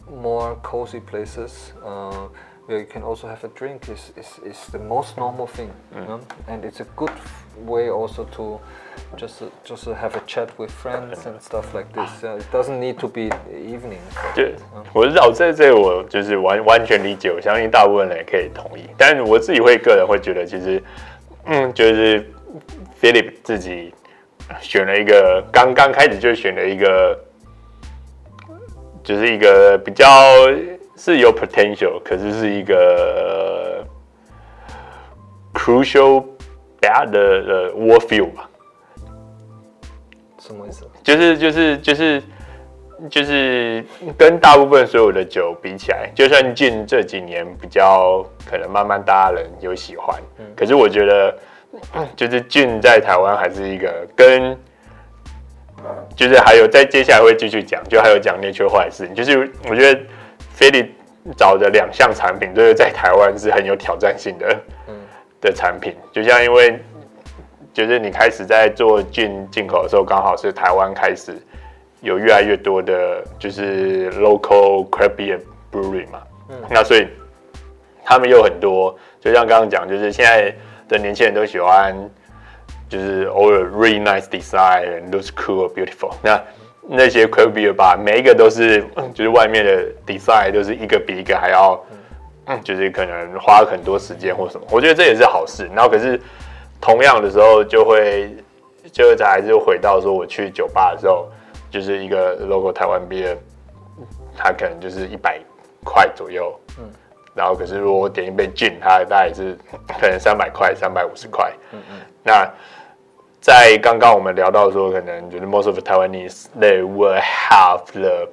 [0.09, 2.27] more cozy places uh,
[2.67, 6.01] where you can also have a drink is, is, is the most normal thing mm.
[6.01, 6.19] you know?
[6.47, 7.11] and it's a good
[7.65, 8.59] way also to
[9.15, 12.51] just to, just to have a chat with friends and stuff like this uh, it
[12.51, 14.01] doesn't need to be evening
[14.35, 14.43] 就
[14.93, 20.83] 我知道这这我就是完完全理解我相信大部分人也可以同意但我自己会个人会觉得其实
[21.45, 22.29] 嗯就是
[23.01, 23.93] Philip 自己
[24.59, 27.17] 选了一个刚刚开始就选了一个
[29.03, 30.05] 就是一个比较
[30.99, 33.85] 是有 potential，可是是一个
[35.53, 36.25] crucial
[36.81, 38.49] bad 的的 worldview 吧？
[40.39, 40.87] 什么意思？
[41.03, 42.23] 就是就是就是
[43.11, 43.85] 就是
[44.17, 51.37] 跟大部分所有的酒比起来，就算近这几年比较可能慢慢大家人有喜欢，嗯、可是我觉得
[52.15, 54.57] 就是近在台湾还是一个跟
[56.15, 60.01] 就是还有在接下来会继续讲，就还有讲 nature 坏事，就是我觉得。
[60.57, 60.91] 菲利
[61.37, 64.95] 找的两项产品，都是在台湾是很有挑战性的，嗯，
[65.39, 65.95] 的产品。
[66.11, 66.79] 就像因为，
[67.71, 71.37] 就是你开始在做进进口的时候，刚好是台湾开始
[72.01, 75.39] 有越来越多的，就是 local craft beer
[75.71, 77.07] brewery 嘛，嗯，那所以
[78.03, 80.51] 他们有很多，就像刚刚讲，就是现在
[80.87, 81.95] 的年轻人都喜欢，
[82.89, 86.15] 就是偶尔 really nice design and looks cool beautiful。
[86.23, 86.41] 那
[86.89, 88.81] 那些 craft beer 吧，每一个都是，
[89.13, 91.77] 就是外面的 design 都是一个比一个还要，
[92.63, 94.65] 就是可能花很多时间或什么。
[94.71, 95.69] 我觉得这也是好事。
[95.75, 96.19] 然后可是
[96.79, 98.33] 同样的时候，就会
[98.91, 101.27] 就再还是回到说，我去酒吧的时候，
[101.69, 103.35] 就是一个 logo 台湾 beer，
[104.37, 105.39] 它可能就是一百
[105.83, 106.57] 块左右。
[106.79, 106.89] 嗯。
[107.35, 109.57] 然后可是如果我点一杯 gin，它大概是
[109.99, 111.51] 可能三百块、三百五十块。
[111.73, 111.99] 嗯嗯。
[112.23, 112.49] 那。
[113.47, 118.27] 在刚刚我们聊到说，可能就是 most of the Taiwanese they will have the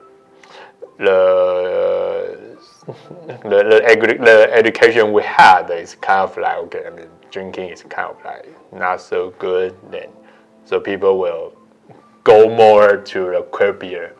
[0.98, 2.36] the
[3.44, 7.84] the the, the education we had is kind of like okay, I mean drinking is
[7.84, 10.08] kind of like not so good then,
[10.64, 11.52] so people will
[12.24, 14.16] go more to the craft beer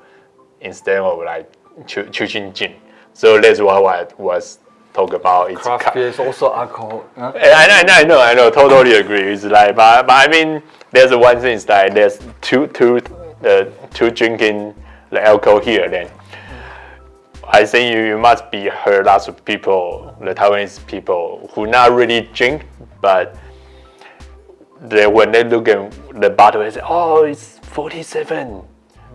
[0.61, 1.51] instead of like
[1.89, 2.77] cho choosing gin.
[3.15, 4.61] So that's what I was
[4.93, 5.51] talk about.
[5.51, 7.03] It's craft beer is also alcohol.
[7.19, 7.33] Huh?
[7.35, 9.33] Eh, I, I, I know, I know, totally agree.
[9.33, 10.63] It's like, but, but I mean,
[10.95, 12.99] there's one thing is that there's two, two,
[13.45, 14.75] uh, two drinking
[15.11, 15.89] the alcohol here.
[15.89, 16.09] Then
[17.49, 21.91] I think you, you must be heard lots of people, the Taiwanese people who not
[21.93, 22.65] really drink,
[23.01, 23.37] but
[24.83, 28.63] they when they look at the bottle, they say, "Oh, it's 47,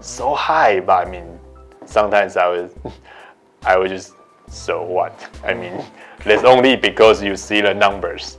[0.02, 1.40] so high." But I mean,
[1.86, 2.72] sometimes I was,
[3.64, 4.14] I was just
[4.50, 5.14] so what?
[5.46, 5.82] I mean,
[6.26, 8.38] that's only because you see the numbers.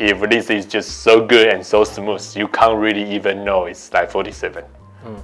[0.00, 3.92] If this is just so good and so smooth, you can't really even know it's
[3.92, 4.64] like 47.
[5.04, 5.20] Mm.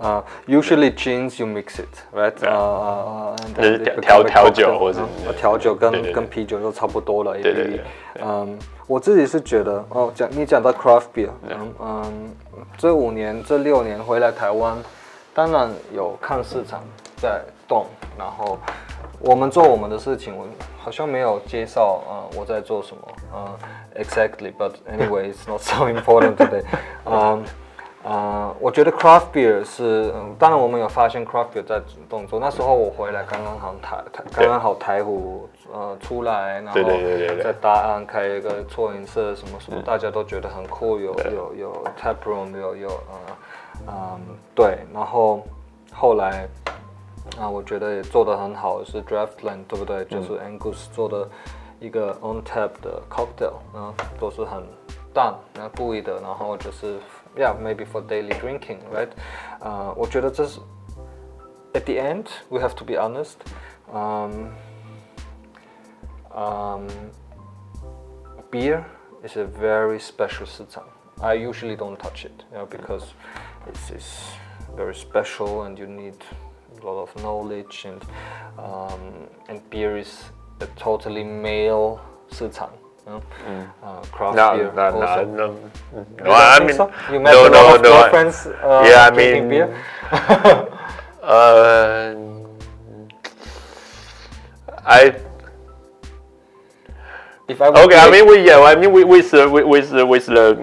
[0.00, 2.32] Uh, usually gins you mix it, right?
[2.42, 3.36] Uh,
[4.00, 5.02] 调调酒或者
[5.36, 7.34] 调酒跟跟啤酒就差不多了。
[7.34, 7.80] 对对对。
[8.22, 12.34] 嗯，我自己是觉得哦，讲你讲到 craft beer，嗯嗯，
[12.78, 14.78] 这五年这六年回来台湾，
[15.34, 16.82] 当然有看市场
[17.18, 17.84] 在动，
[18.16, 18.58] 然后
[19.18, 20.46] 我们做我们的事情，我
[20.78, 23.02] 好像没有介绍啊、呃，我在做什么
[23.34, 23.58] 嗯、呃、
[23.96, 26.62] ，exactly，but anyway it's not so important today，
[28.58, 36.80] 我觉得 craft beer 是，嗯，当然我们有发现 craft beer 在动作，那时候我回来刚刚好台台刚刚好台湖呃出来，然后
[37.42, 43.14] 在大安开一个错饮社什么什么，大家都觉得很酷，有有有 tap room，有有呃
[43.88, 44.20] 嗯
[44.54, 45.42] 对，然后
[45.92, 46.48] 后来。
[47.38, 50.04] 啊，我觉得也做得很好，是 Draftland，对不对？
[50.06, 51.28] 就是 Angus 做的
[51.80, 54.62] 一个 on tap 的 cocktail，然后都是很
[55.12, 56.98] 淡，然后故意的，然后就是
[57.36, 59.08] yeah maybe for daily drinking，right？
[59.60, 60.60] 呃，我觉得这是
[61.72, 63.36] at the end we have to be honest，
[63.92, 64.52] 嗯
[66.36, 66.88] 嗯
[68.50, 68.84] ，beer
[69.22, 70.84] um，um，is a very special 市场。
[71.22, 73.04] I usually don't touch it, you know, because
[73.66, 74.32] it's, it's
[74.76, 76.14] very special and you need
[76.80, 78.00] a lot of knowledge and
[78.56, 81.98] um, and beer is a totally male
[82.30, 82.70] 市场.
[83.06, 83.66] Mm.
[84.54, 85.54] Beer no, no, no, no.
[86.22, 86.76] no I mean,
[87.24, 88.46] no, no, no, girlfriends.
[88.46, 89.74] Yeah, I mean, beer?
[91.22, 92.14] uh,
[94.86, 95.16] I
[97.58, 100.54] I okay, I mean, we, yeah, I mean, we, with, uh, with, with, with the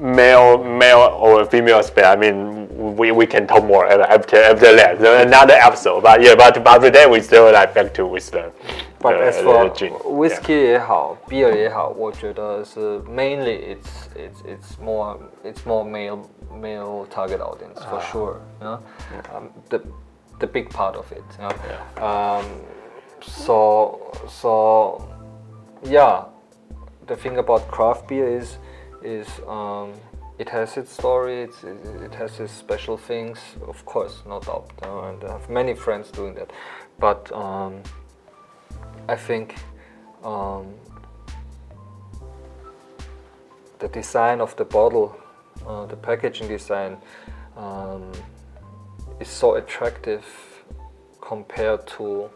[0.00, 5.26] male, male or female aspect, I mean, we, we can talk more after, after that,
[5.26, 6.02] another episode.
[6.02, 8.52] But yeah, but, but today we still like back to with the
[8.98, 9.68] but as for
[10.04, 18.00] whiskey 也好，beer 也好，我觉得是 mainly it's it's it's more it's more male male target audience for
[18.00, 18.40] sure.
[18.60, 18.78] You know,
[19.34, 19.80] um, the
[20.38, 21.22] the big part of it.
[21.38, 22.44] You know, um,
[23.20, 25.06] so so
[25.84, 26.24] yeah,
[27.06, 28.58] the thing about craft beer is
[29.02, 29.92] is um,
[30.38, 34.70] it has its story, it's, it has its special things, of course, no doubt.
[34.82, 36.50] Uh, and I have many friends doing that.
[36.98, 37.82] But um,
[39.08, 39.54] I think
[40.24, 40.74] um,
[43.78, 45.16] the design of the bottle,
[45.66, 46.96] uh, the packaging design,
[47.56, 48.10] um,
[49.20, 50.24] is so attractive
[51.20, 52.28] compared to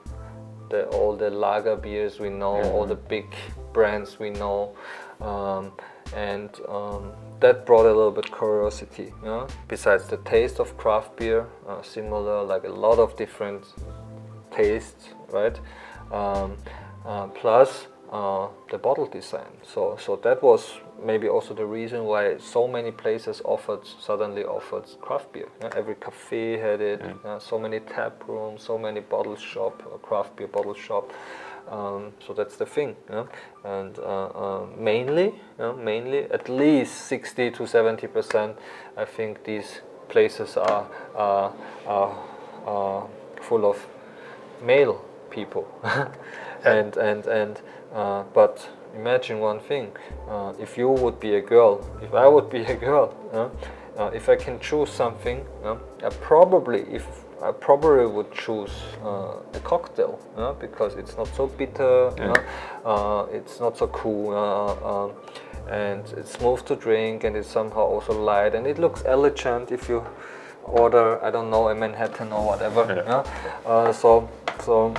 [0.70, 2.74] the, all the lager beers we know, mm -hmm.
[2.74, 3.26] all the big
[3.72, 4.74] brands we know,
[5.20, 5.72] um,
[6.16, 9.12] and um, that brought a little bit curiosity.
[9.22, 9.46] Know?
[9.68, 13.64] Besides the taste of craft beer, uh, similar like a lot of different
[14.50, 15.60] tastes, right?
[16.10, 16.56] Um,
[17.04, 19.52] uh, plus uh, the bottle design.
[19.62, 24.84] So, so that was maybe also the reason why so many places offered suddenly offered
[25.00, 25.48] craft beer.
[25.62, 27.00] Yeah, every cafe had it.
[27.00, 27.40] Mm.
[27.40, 31.12] So many tap rooms, so many bottle shop, uh, craft beer bottle shop.
[31.68, 33.26] Um, so that's the thing, yeah?
[33.64, 35.34] and uh, uh, mainly,
[35.78, 38.56] mainly at least 60 to 70 percent.
[38.96, 41.52] I think these places are, are,
[41.86, 42.18] are,
[42.66, 43.06] are
[43.40, 43.86] full of
[44.64, 45.66] male people,
[46.64, 47.60] and and and
[47.94, 49.92] uh, but imagine one thing:
[50.28, 53.14] uh, if you would be a girl, if I would be a girl,
[53.98, 57.06] uh, if I can choose something, I probably if
[57.42, 62.34] I probably would choose uh, a cocktail uh, because it's not so bitter, yeah.
[62.84, 65.08] uh, it's not so cool, uh,
[65.72, 69.88] and it's smooth to drink, and it's somehow also light, and it looks elegant if
[69.88, 70.04] you
[70.64, 72.84] order I don't know a Manhattan or whatever.
[73.06, 73.24] Yeah.
[73.68, 74.28] Uh, so
[74.62, 74.94] so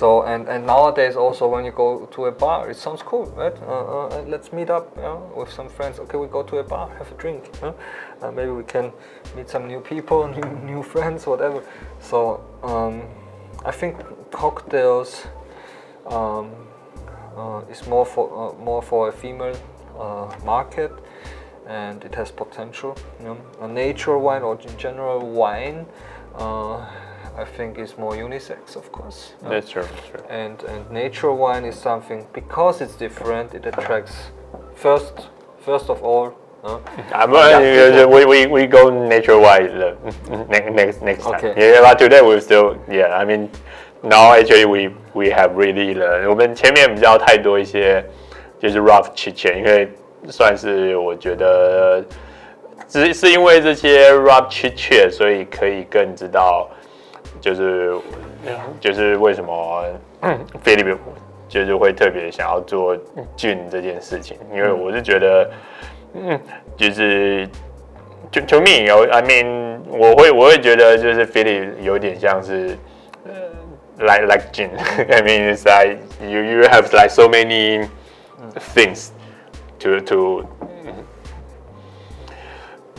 [0.00, 3.52] so and, and nowadays also when you go to a bar, it sounds cool, right?
[3.60, 4.96] Uh, uh, let's meet up
[5.36, 5.98] with some friends.
[5.98, 7.50] Okay, we go to a bar, have a drink.
[7.62, 7.74] Uh,
[8.30, 8.92] maybe we can
[9.36, 11.62] meet some new people, new, new friends, whatever.
[12.00, 13.02] So um,
[13.66, 13.98] I think
[14.30, 15.26] cocktails
[16.06, 16.50] um,
[17.36, 19.58] uh, is more for uh, more for a female
[19.98, 20.92] uh, market,
[21.66, 22.96] and it has potential.
[23.18, 23.38] You know?
[23.60, 25.84] A nature wine or general wine
[27.36, 29.34] I think is more unisex, of course.
[29.42, 29.82] That's true.
[29.82, 30.22] That's true.
[30.28, 33.54] And and nature wine is something because it's different.
[33.54, 34.30] It attracts
[34.74, 35.28] first
[35.64, 36.34] first of all.
[36.62, 36.78] Uh,
[37.10, 39.96] yeah, we, we, we go nature wine
[40.48, 41.54] next next next time.
[41.56, 43.16] Yeah, but today we still yeah.
[43.16, 43.48] I mean
[44.02, 46.28] now actually we we have really 了。
[46.28, 48.04] 我们前面比较太多一些
[48.58, 49.88] 就是 rough 期前，因为
[50.28, 52.04] 算是我觉得。
[52.88, 56.68] 只是因为这些 rap chit chat，所以可以更知道
[57.40, 57.94] 就是
[58.80, 59.84] 就是为什么
[60.62, 60.96] 菲律宾
[61.48, 62.96] 就是会特别想要做
[63.36, 65.50] gin 这件事情，因为我是觉得，
[66.14, 66.40] 嗯，
[66.76, 67.48] 就是
[68.30, 72.78] 就 to me 有 I mean 我会我会觉得就是菲律有点像是
[73.98, 74.70] like like gin
[75.08, 77.88] I mean it's like you you have like so many
[78.74, 79.08] things
[79.80, 80.44] to to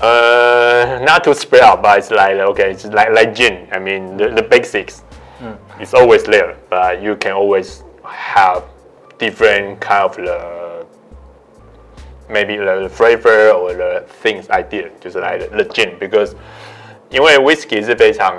[0.01, 3.67] Uh, not to spread out, but it's like okay, it's like like gin.
[3.71, 5.03] I mean, the, the basics,
[5.39, 5.55] mm.
[5.79, 8.63] it's always there, but you can always have
[9.19, 10.87] different kind of the
[12.27, 16.33] maybe the flavor or the things idea，就是来的 gin because
[17.11, 18.33] 因为 whisky 是非常，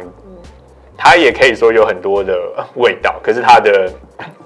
[0.96, 2.36] 它也可以说有很多的
[2.74, 3.88] 味道，可是它的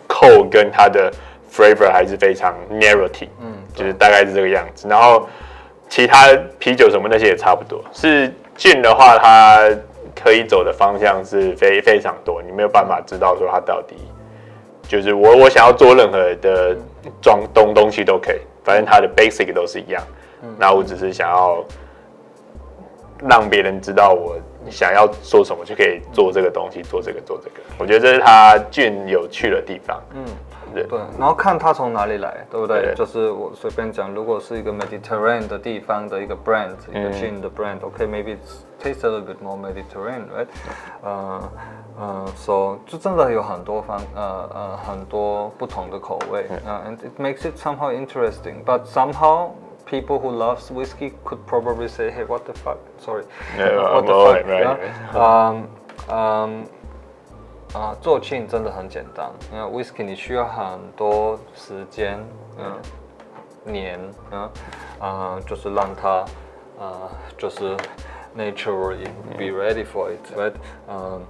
[0.07, 1.11] 扣跟它的
[1.51, 3.09] flavor 还是非常 narrow，
[3.41, 5.27] 嗯，就是大概是这个样子，然后。
[5.89, 9.69] 其他啤酒什么那些也差不多，是 gin 的话，它
[10.15, 13.95] 可以走的方向是非非常多，你没有办法知道说它到底
[14.89, 16.77] 就是我我想要做任何的
[17.23, 20.03] 装东东西都可以，反正它的 basic 都是一样。
[20.59, 21.65] 那我只是想要
[23.27, 24.37] 让别人知道我
[24.71, 27.57] 想要做什么，就可以做这个东西，做这个做这个。
[27.79, 30.03] 我觉得这是它 gin 有趣的地方。
[30.15, 30.25] 嗯。
[30.83, 32.83] 对对，然后看它从哪里来，对不对？
[32.83, 38.39] 对就是我随便讲，如果是一个 Mediterranean 的地方的一个 brand，、嗯、一个 gin 的 brand，OK，maybe、okay,
[38.83, 40.47] taste a little bit more Mediterranean，right？
[41.03, 41.51] 嗯、呃、
[41.99, 49.51] 嗯、呃、，so 就真的有很多方呃呃很多不同的口味，啊、嗯 uh,，and it makes it somehow interesting，but somehow
[49.89, 52.79] people who loves whiskey could probably say, hey, what the fuck?
[52.99, 53.25] Sorry.
[53.57, 54.35] Yeah, what I'm the fuck?
[54.35, 54.77] Right, right, yeah?
[55.15, 55.49] right.
[55.49, 55.69] Um,
[56.09, 56.67] um,
[57.77, 62.19] 啊、呃，做 gin 真的很简单，因为 whisky 你需要很多时间，
[62.57, 62.65] 嗯、
[63.67, 64.01] 呃，年，
[64.31, 64.51] 嗯，
[64.99, 66.25] 啊，就是让它，
[66.81, 67.77] 啊，就是
[68.35, 69.05] naturally
[69.37, 70.53] be ready for it，嗯、right？
[70.89, 71.23] 嗯，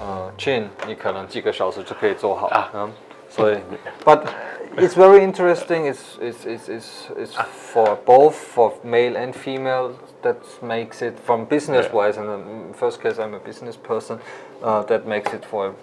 [0.00, 2.92] 嗯，gin 你可能几个小时就可以做好，嗯，
[3.28, 3.58] 所以
[4.04, 4.22] ，but
[4.76, 5.92] it's very interesting.
[5.92, 7.34] It's it's it's it's, it's
[7.72, 9.94] for both for male and female.
[10.22, 14.18] That makes it from business wise, and the first case, I'm a business person.
[14.62, 15.74] Uh, that makes it for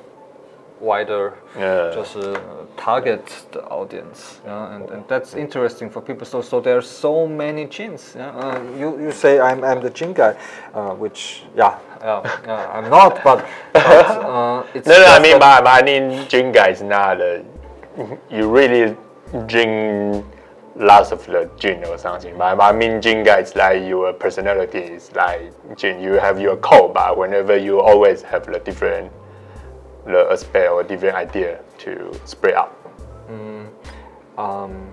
[0.79, 1.91] wider Yeah.
[1.93, 2.37] just uh,
[2.77, 4.75] target the audience yeah?
[4.75, 8.29] and, and that's interesting for people so so there are so many gins yeah?
[8.29, 10.35] uh, you you say I'm, I'm the gin guy
[10.73, 15.39] uh, which yeah, yeah, yeah I'm not but, but uh, it's No, no, I mean,
[15.39, 17.19] but, but I mean, gin guy is not
[18.29, 18.95] you really
[19.47, 20.25] drink
[20.75, 22.37] lots of the gin or something.
[22.37, 26.01] But, I mean, gin guy is like your personality is like gin.
[26.01, 29.11] You have your core, but whenever you always have the different
[30.05, 32.73] the aspect or different idea to spread out.
[34.37, 34.91] um,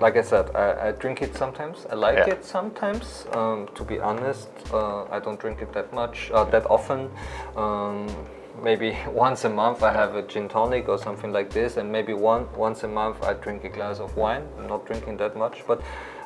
[0.00, 1.86] like I said, I, I drink it sometimes.
[1.90, 2.34] I like Yeah.
[2.34, 3.26] it sometimes.
[3.32, 7.10] Um, to be honest, uh, I don't drink it that much, uh, that often.
[7.56, 8.06] Um,
[8.62, 12.14] maybe once a month I have a gin tonic or something like this, and maybe
[12.14, 14.46] one once a month I drink a glass of wine.
[14.58, 15.82] I'm not drinking that much, but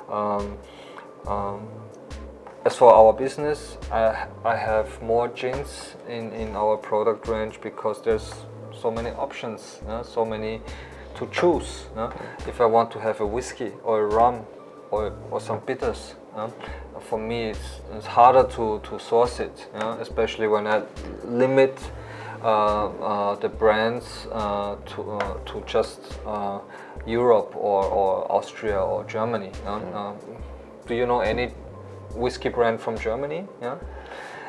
[0.09, 0.57] um,
[1.27, 1.67] um,
[2.65, 8.03] as for our business, I, I have more gins in, in our product range because
[8.03, 8.33] there's
[8.73, 10.61] so many options, so many
[11.17, 11.85] to choose.
[12.49, 14.47] If I want to have a whiskey or a rum
[14.91, 16.15] or, or some bitters,
[17.01, 20.83] for me it's, it's harder to, to source it, yeah, especially when I
[21.25, 21.79] limit
[22.43, 26.61] uh, uh, the brands uh, to, uh, to just uh,
[27.07, 29.51] Europe or, or Austria or Germany.
[29.65, 29.75] yeah.
[29.75, 30.15] Uh,
[30.87, 31.51] do you know any
[32.15, 33.47] whiskey brand from Germany.
[33.63, 33.77] Yeah,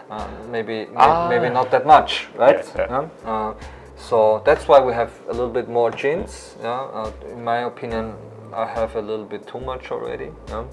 [0.10, 1.28] uh, maybe may- Ah.
[1.30, 2.64] maybe not that much, right?
[2.76, 3.30] Yeah, yeah.
[3.32, 3.54] Uh,
[3.98, 6.56] so that's why we have a little bit more gins.
[6.62, 8.16] Yeah, uh, in my opinion,
[8.54, 10.32] I have a little bit too much already.
[10.50, 10.64] Yeah?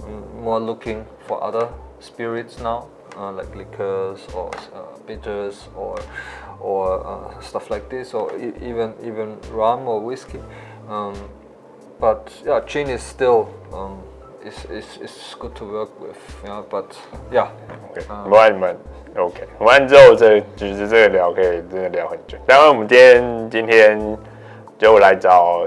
[0.00, 1.68] Mm, more looking for other
[2.00, 5.96] spirits now, uh, like liquors or uh, bitters or
[6.60, 10.40] or uh, stuff like this, or e- even even rum or whiskey.
[10.88, 11.14] Um,
[12.00, 14.02] but yeah, gin is still um,
[14.44, 16.16] is, is, is good to work with.
[16.44, 16.86] Yeah, but
[17.30, 17.48] yeah,
[17.90, 18.76] OK，我爱你们
[19.16, 22.38] OK，完之后这就是这个聊可以真的聊很久。
[22.46, 24.18] 当然我们今天今天
[24.78, 25.66] 就来找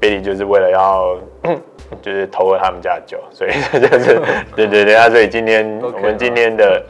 [0.00, 1.18] Billy，就是为了要
[2.00, 4.20] 就是偷了他们家的酒，所以就是
[4.56, 6.84] 对对对啊，所以今天我们今天的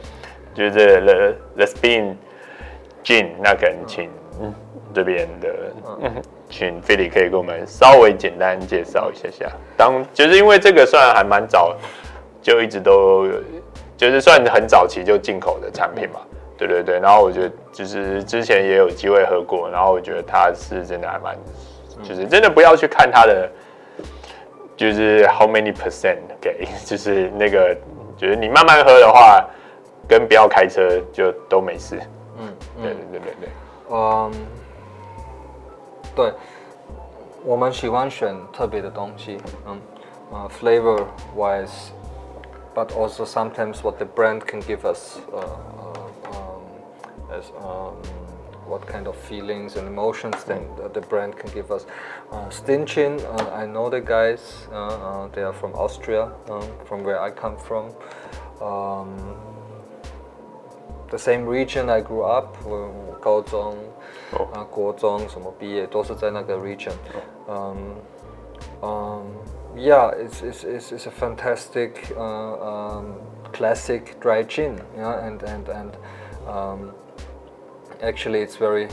[0.53, 2.15] 就是这个 The The Spin
[3.03, 4.09] Gin，那可能请
[4.93, 5.49] 这边的。
[6.53, 9.51] 请 Billy 可以给我们稍微简单介绍一下下。
[9.75, 11.75] 当就是因为这个算还蛮早，
[12.43, 13.27] 就一直都
[13.97, 16.19] 就是算很早期就进口的产品嘛。
[16.55, 21.35] 对对对，然后我觉得就是之前也有机会喝过，然后我觉得它是真的还蛮，
[22.03, 23.49] 就是真的不要去看它的，
[24.77, 27.75] 就是 how many percent 给， 就是那个，
[28.15, 29.43] 就是你慢慢喝的话，
[30.07, 31.99] 跟不要开车就都没事。
[32.37, 33.49] 嗯对对对对对。
[33.89, 34.31] 嗯，
[36.15, 36.33] 对，
[37.43, 39.79] 我们喜欢选特别的东西，嗯，
[40.31, 41.05] 呃，flavor
[41.35, 45.41] wise，but also sometimes what the brand can give us，呃
[46.31, 47.95] 呃，as um。
[48.65, 50.61] what kind of feelings and emotions then
[50.93, 51.85] the brand can give us.
[52.31, 54.69] Uh, Stinchin, uh, I know the guys.
[54.71, 56.31] Uh, they are from Austria,
[56.85, 57.91] from where I come from.
[58.61, 59.35] Um,
[61.11, 62.55] the same region I grew up,
[64.33, 66.93] 哦，啊，国中什么毕业都是在那个 region，
[67.47, 67.95] 嗯
[68.81, 69.25] 嗯
[69.75, 73.15] ，yeah，it's it's it's it's a fantastic um
[73.51, 75.91] classic dry gin yeah and and and
[76.47, 76.91] um
[78.01, 78.87] actually it's very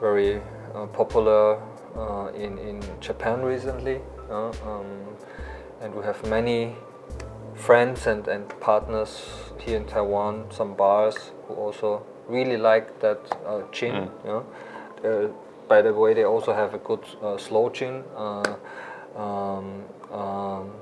[0.00, 0.40] very
[0.74, 1.58] uh, popular
[2.34, 4.52] in in Japan recently um
[5.80, 6.74] and we have many
[7.54, 9.22] friends and, and partners
[9.58, 14.08] here in Taiwan, some bars who also really like that uh, gin.
[14.24, 14.42] Mm.
[15.04, 15.28] Uh,
[15.68, 18.56] by the way, they also have a good uh, slow gin uh,
[19.16, 20.72] um, um,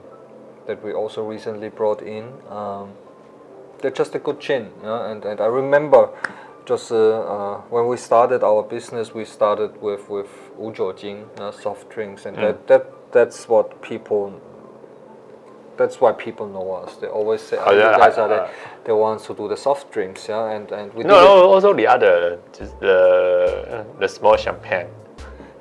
[0.66, 2.32] that we also recently brought in.
[2.48, 2.92] Um,
[3.80, 5.10] they're just a good gin, yeah?
[5.10, 6.10] and, and I remember
[6.66, 11.50] just uh, uh, when we started our business, we started with with ujo jin, uh,
[11.50, 14.40] soft drinks, and that, that that's what people
[15.80, 16.90] that's why people know us.
[17.00, 18.50] They always say, oh, yeah, "You guys I- are the, I-
[18.84, 21.86] the ones who do the soft drinks, yeah." And and we No, no, also the
[21.94, 22.96] other, just the
[24.02, 24.88] the small champagne.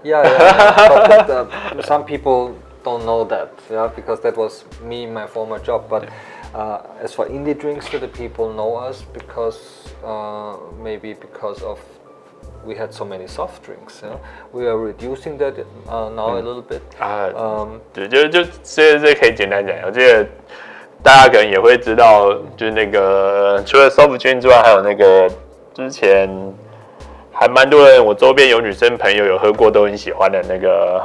[0.03, 0.37] Yeah, yeah.
[0.39, 1.07] yeah.
[1.11, 2.41] but uh, some people
[2.83, 4.53] don't know that, yeah, because that was
[4.89, 5.81] me in my former job.
[5.89, 6.03] But
[6.53, 9.59] uh, as for indie drinks, the people know us because
[10.11, 10.55] uh,
[10.87, 11.79] maybe because of
[12.65, 14.01] we had so many soft drinks.
[14.01, 14.19] You know?
[14.51, 15.53] We are reducing that
[15.87, 16.81] uh, now a little bit.
[16.99, 20.27] 啊，嗯，对，就就这这可以简单讲，我觉得
[21.03, 25.29] 大家可能也会知道，就是那个除了 soft drink 之外，还有那个
[25.73, 26.29] 之前
[27.31, 31.01] 还蛮多人，我周边有女生朋友有喝过，都很喜欢的那个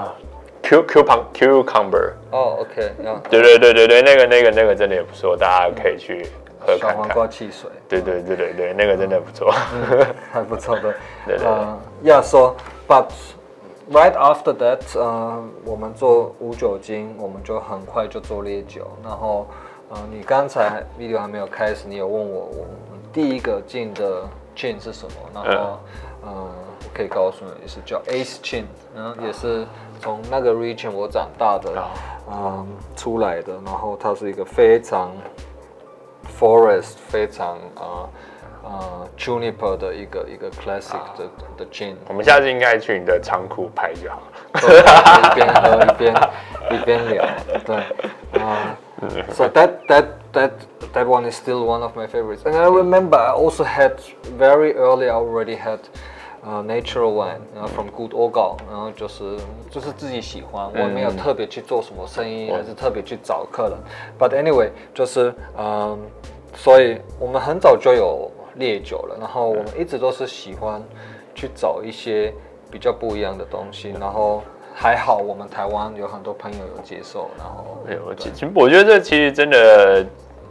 [0.62, 2.12] Q Q cucumber。
[2.30, 2.92] 哦，OK，
[3.30, 6.26] 对对对对对，那个那个那个真的也不错，大家可以去。
[6.78, 10.94] 小黄瓜汽水，对对对对对，那个真的不错，嗯、还不错的。
[11.26, 11.46] 对对。
[12.02, 12.54] 要说
[12.88, 13.06] ，But
[13.90, 18.86] right after that，呃，我们做无酒精，我们就很快就做烈酒。
[19.02, 19.46] 然后，
[19.90, 24.22] 呃，你刚才 video 还没有开始，你有问我，我们第一个进的
[24.56, 25.42] chain 是什么？
[25.44, 25.78] 然后，
[26.94, 29.66] 可以告诉你，是叫 Ace Gin，嗯，也是
[30.00, 31.70] 从那个 region 我长大的，
[32.30, 33.54] 嗯、呃，出来的。
[33.64, 35.10] 然后它是一个非常。
[36.38, 38.08] forest 非常呃
[38.64, 41.94] 呃 juniper 的一个一个 classic 的的 gin。
[42.08, 44.22] 我们下次应该去你的仓库拍就好，
[44.60, 46.14] 对一边喝一边
[46.70, 47.24] 一边聊，
[47.64, 47.76] 对，
[48.40, 48.76] 啊、
[49.32, 50.50] So that that that
[50.94, 52.42] that one is still one of my favorites.
[52.44, 53.96] And I remember I also had
[54.38, 55.80] very early I already had
[56.46, 59.34] 呃、uh,，natural wine，然后 from good old gal，然后就是
[59.70, 63.78] 就是自己喜欢，嗯、我没有特别去做什么生意，还是特别去找客人。
[64.18, 65.98] But anyway，就是嗯，
[66.54, 70.82] 所以我们很早就有烈酒了，然后我们一直都是喜欢
[71.34, 72.30] 去找一些
[72.70, 74.42] 比较不一样的东西，然后
[74.74, 80.06] 还好我们台湾有很多朋友有接受，然后对我，其实我觉得这其实真的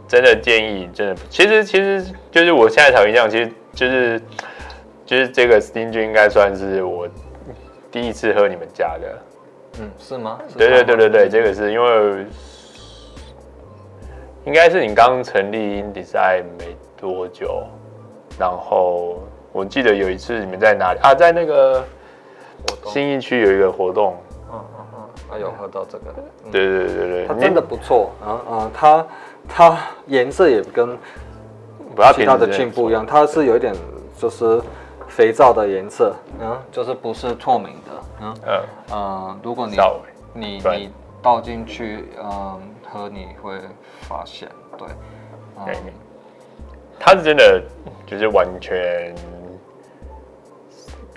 [0.08, 4.20] 真的建议真的，其实其实就是我现在讨论这样，其实就是。
[5.06, 7.06] 就是这个 Sting 应该算是我
[7.90, 9.18] 第一次喝你们家的，
[9.80, 10.38] 嗯，是吗？
[10.48, 12.26] 是对对对对对，这个是因为
[14.46, 17.64] 应该是你刚成立 Indesign 没多久，
[18.38, 21.14] 然后我记得有一次你们在哪里啊？
[21.14, 21.84] 在那个
[22.86, 24.16] 新义区有一个活动，
[24.50, 26.04] 嗯嗯嗯，啊有喝到这个，
[26.46, 29.06] 嗯、对对对对，它真的不错，啊啊，它
[29.46, 30.96] 它颜色也跟
[32.14, 33.74] 其他的 Gin 不一样，它是有一点
[34.18, 34.60] 就是。
[35.14, 39.76] 肥皂的颜色，嗯，就是不是透明的，嗯，呃，呃，如果你
[40.32, 40.90] 你你
[41.22, 42.60] 倒进去，嗯，
[42.90, 43.60] 喝你会
[44.00, 44.88] 发现，对，
[45.56, 45.72] 嗯，
[46.98, 47.62] 它是真的
[48.04, 49.14] 就是完全，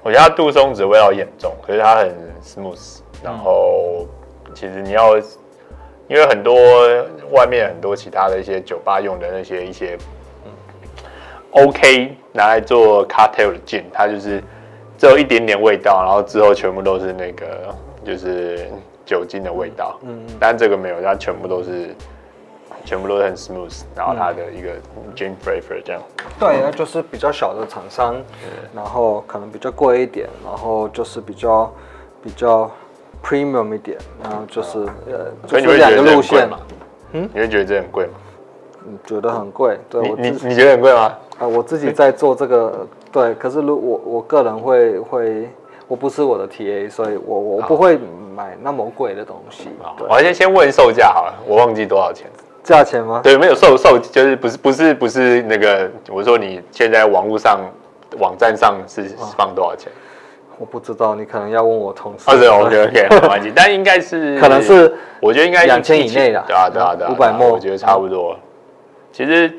[0.03, 4.05] 我觉得它杜松子味道严重，可是它很 smooth，然后
[4.53, 5.17] 其实你要，
[6.07, 6.53] 因为很多
[7.31, 9.97] 外面很多其他的一些酒吧用的那些一些。
[11.65, 14.43] OK，拿来做 cocktail 的 gin，它就是
[14.97, 18.69] 只有一点点味道，然后之后全部都是那个就是
[19.05, 19.97] 酒精的味道。
[20.03, 21.95] 嗯，但这个没有，它全部都是
[22.85, 24.69] 全部都是很 smooth，然后它的一个
[25.15, 26.01] gin flavor 这样。
[26.39, 28.15] 对，那就是比较小的厂商，
[28.75, 31.73] 然后可能比较贵一点，然后就是比较
[32.21, 32.69] 比较
[33.23, 36.59] premium 一点，然后就是呃，所以你会觉得路线嘛？
[37.13, 38.13] 嗯，你会觉得这很贵吗？
[38.83, 39.79] 你，觉得很贵。
[39.89, 41.17] 对，你你你觉得很贵吗？
[41.39, 45.49] 啊，我自己在做这个，对，可是如我我个人会会，
[45.87, 47.99] 我不是我的 TA，所以我我不会
[48.35, 49.69] 买那么贵的东西。
[50.09, 52.25] 我先先问售价好了，我忘记多少钱。
[52.63, 53.21] 价钱吗？
[53.23, 57.61] 对，没有售售，就是不是不是不是那个，我说你现在网络上
[58.19, 59.03] 网站上是
[59.37, 59.91] 放多少钱？
[60.57, 62.23] 我不知道，你可能要问我同事。
[62.31, 68.35] 哦，对，OK OK， 没关系，但应该是可能是，我觉得应该两千以内的，对啊对啊对啊，五百墨，我觉得差不多。
[69.13, 69.53] 其实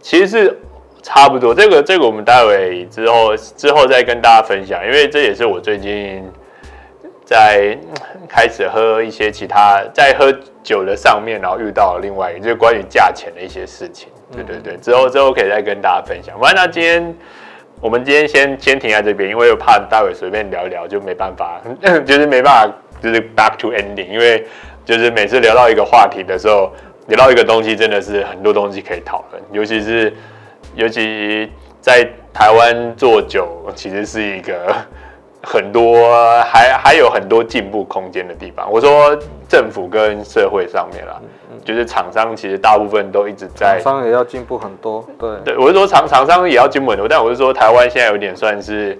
[0.00, 0.58] 其实是。
[1.02, 6.24] 差不多，这个这个我们待会之后之后再跟大家分享，因为这也是我最近
[7.24, 7.76] 在
[8.28, 10.32] 开始喝一些其他在喝
[10.62, 14.08] 酒的上面，然后遇到另外一个就是关于价钱的一些事情。
[14.30, 16.38] 对对对，之后之后可以再跟大家分享。
[16.38, 17.14] 不然那今天
[17.80, 21.60] 我们今天先先停在这边，因为我怕待会随便聊一聊就没办法，
[22.06, 24.46] 就是没办法就是 back to ending，因为
[24.84, 26.72] 就是每次聊到一个话题的时候，
[27.08, 30.14] 聊到一个东西真的是很多东西可以讨论，尤其是。
[30.74, 31.50] 尤其
[31.80, 34.74] 在台湾做酒，其实是一个
[35.42, 36.08] 很多
[36.44, 38.70] 还还有很多进步空间的地方。
[38.70, 39.16] 我说
[39.48, 41.20] 政府跟社会上面啦，
[41.64, 45.04] 就是厂商其实大部分都一直在，厂商也要进步很多。
[45.18, 48.98] 对，对，我是说厂厂商也要进步很多，但我是说台湾现在有点算是，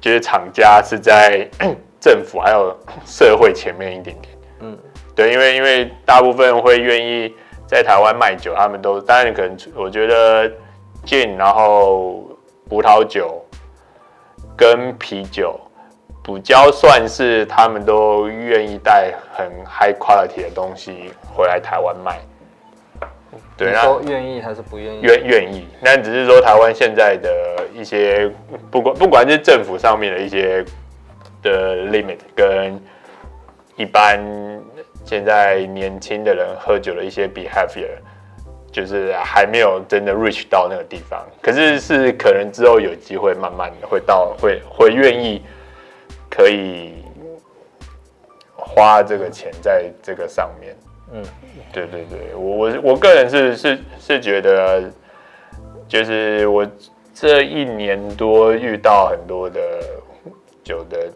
[0.00, 1.46] 就是厂家是在
[2.00, 2.74] 政府还有
[3.04, 4.34] 社会前面一点点。
[4.60, 4.78] 嗯，
[5.14, 7.34] 对，因为因为大部分会愿意
[7.66, 10.50] 在台湾卖酒，他们都当然可能我觉得。
[11.04, 12.24] gin，然后
[12.68, 13.44] 葡萄酒
[14.56, 15.58] 跟啤酒，
[16.22, 22.20] 比较算是他们都愿意带很 high quality 的东西回来台湾卖。
[23.56, 25.00] 对，你说愿意还是不愿意？
[25.00, 27.30] 愿愿意，但只是说台湾现在的
[27.72, 28.30] 一些
[28.70, 30.64] 不管不管是政府上面的一些
[31.42, 32.80] 的 limit 跟
[33.76, 34.20] 一般
[35.04, 37.90] 现在年轻的人喝酒的一些 behavior，
[38.74, 41.24] 就是还没有真的 reach 到那个地方。
[41.40, 45.40] 可是是可能之后有机会慢慢会到会会愿意
[46.28, 47.04] 可以
[48.56, 50.76] 花这个钱在这个上面。
[51.12, 51.22] 嗯，
[51.72, 54.90] 对对对，我我我个人是是是觉得，
[55.86, 56.66] 就是我
[57.14, 59.60] 这一年多遇到很多的
[60.64, 61.12] 酒的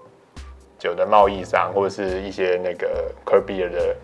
[0.78, 3.96] 酒的贸易商，或者是一些那个 beer 的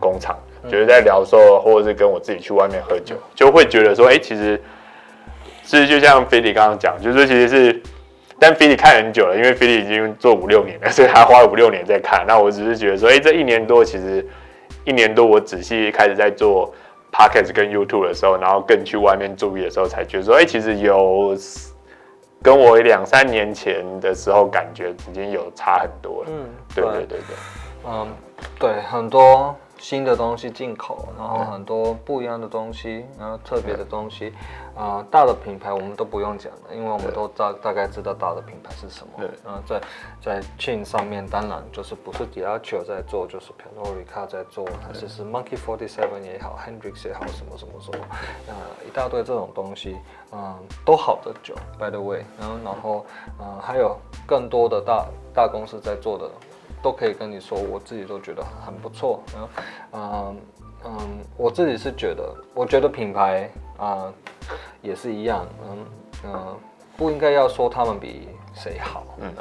[0.00, 0.36] 工厂，
[0.70, 4.60] 就是在聊的时候，或者是跟我自己去外面喝酒，就会觉得说，哎，其实
[5.62, 7.82] 是就像菲利刚刚讲，就是其实是，
[8.38, 12.24] 但菲利看很久了，因为菲利已经做五六年了，所以他花了五六年在看。
[12.26, 14.26] 那我只是觉得说，哎，这一年多其实。
[14.84, 16.72] 一年多，我仔细开始在做
[17.10, 21.36] Podcast 跟 YouTube 的时候，然后更去外面注意的时候，才觉得说，哎、欸，其实有
[22.40, 26.30] 跟我两三年前的时候感觉已经有差很多了。
[26.30, 27.36] 嗯，对对对对，
[27.84, 28.08] 嗯，
[28.60, 29.56] 对，很多。
[29.86, 34.34] 新的东西进口，然后很多不一样的东西，然后特别的东西，
[34.74, 39.12] 啊、呃，大的品牌我们都不用讲了，因为我们都大大概知道大的品牌是什么。
[39.16, 39.80] 对，然后在
[40.20, 48.04] 在 chain 上面，当然就是不是 Diageo 在做，就是 Pernod Ricard 在做，还是是 Monkey Forty Seven 也好，Hendrix 也好，什么什么什么，
[48.48, 49.96] 呃，一大堆这种东西，
[50.32, 53.06] 嗯、呃，都好的酒，by the way，然后然后，
[53.38, 56.28] 呃，还有更多的大大公司在做的。
[56.86, 59.20] 都可以跟你说，我自己都觉得很不错。
[59.34, 59.48] 然后，
[59.94, 60.36] 嗯
[60.84, 64.14] 嗯，我自己是觉得，我觉得品牌啊、呃、
[64.82, 65.86] 也是一样，嗯
[66.26, 66.56] 嗯，
[66.96, 69.34] 不应该要说他们比谁好，嗯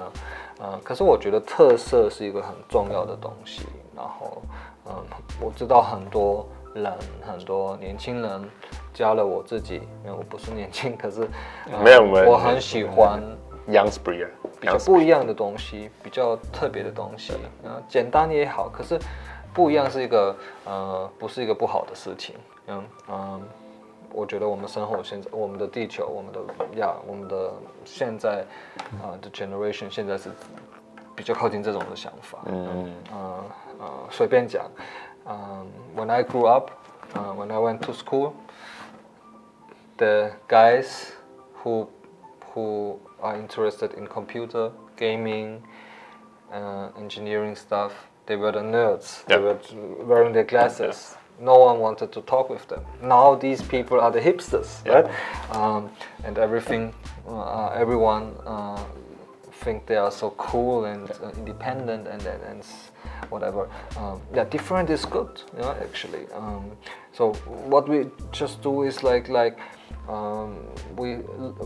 [0.59, 3.67] 嗯，可是我觉得特色是一个很重要的东西。
[3.95, 4.41] 然后，
[4.87, 4.91] 嗯，
[5.39, 6.91] 我知道很多人，
[7.21, 8.49] 很多年轻人
[8.91, 11.29] 加了我自己，因为我不是年轻，可是、
[11.71, 13.21] 呃、没有没有，我很喜欢。
[13.67, 18.99] Young Spreer 比较不一样的东西，比较特别的东西，嗯，简单也好，可是
[19.53, 20.35] 不一样是一个
[20.65, 22.35] 呃，不是一个不好的事情，
[22.67, 23.41] 嗯嗯，
[24.13, 26.39] 我觉得我们生活现在，我们的地球，我们的
[26.79, 27.51] 呀，我们的
[27.83, 28.45] 现在
[29.01, 30.29] 啊的、呃、generation 现在是
[31.15, 32.67] 比较靠近这种的想法，嗯。
[32.75, 33.43] 嗯呃
[33.77, 34.71] 呃，随便讲，
[35.25, 36.71] 嗯，When I grew up，
[37.13, 38.31] 嗯，When I went to school，the
[40.47, 41.09] guys
[41.61, 41.87] who
[42.53, 45.63] who are interested in computer gaming,
[46.51, 47.91] uh, engineering stuff.
[48.25, 49.27] They were the nerds.
[49.29, 49.39] Yep.
[49.39, 51.15] They were wearing their glasses.
[51.39, 52.83] No one wanted to talk with them.
[53.01, 55.05] Now these people are the hipsters, yep.
[55.05, 55.55] right?
[55.55, 55.91] Um,
[56.23, 56.93] and everything,
[57.27, 58.83] uh, everyone uh,
[59.51, 62.63] think they are so cool and uh, independent and, and, and
[63.29, 63.69] whatever.
[63.97, 66.25] Um, yeah, different is good, you know, actually.
[66.33, 66.71] Um,
[67.11, 67.33] so
[67.73, 69.57] what we just do is like like
[70.07, 70.57] um,
[70.95, 71.17] we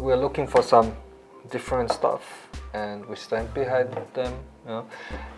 [0.06, 0.96] we're looking for some
[1.50, 4.34] different stuff and we stand behind them
[4.66, 4.86] know?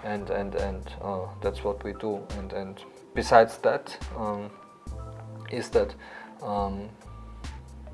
[0.04, 2.84] and and and uh, that's what we do and and
[3.14, 4.50] besides that um,
[5.52, 5.94] is that
[6.42, 6.90] um,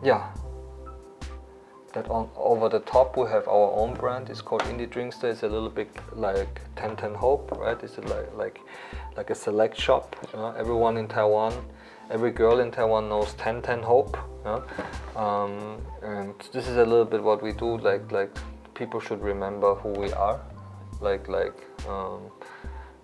[0.04, 0.32] yeah
[1.94, 5.44] that on over the top we have our own brand it's called indie drinkster it's
[5.44, 8.60] a little bit like 1010 hope right it's like like
[9.16, 10.54] like a select shop know?
[10.58, 11.54] everyone in taiwan
[12.12, 14.18] every girl in taiwan knows 1010 hope
[15.16, 18.32] um, and this is a little bit what we do like like
[18.74, 20.40] people should remember who we are
[21.02, 22.22] like like um,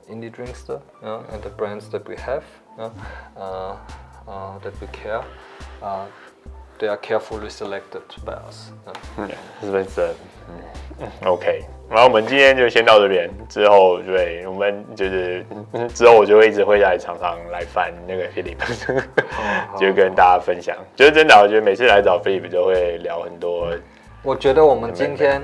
[0.10, 2.46] indie drinkster know, and the brands that we have
[2.78, 2.92] know,
[3.38, 3.78] uh,
[4.28, 5.24] uh, that we care
[5.82, 6.08] uh,
[6.80, 8.72] they are carefully selected by us.
[11.00, 11.12] Yeah.
[11.24, 15.46] OK，然后我们今天就先到这边，之后对，我们就是
[15.94, 18.58] 之后我就会一直会来常常来翻那个 Philip，
[19.80, 20.76] 就跟大家分享。
[20.96, 23.70] 就是真的，我觉得每次来找 Philip 就会聊很多。
[24.24, 25.42] 我觉得我们今天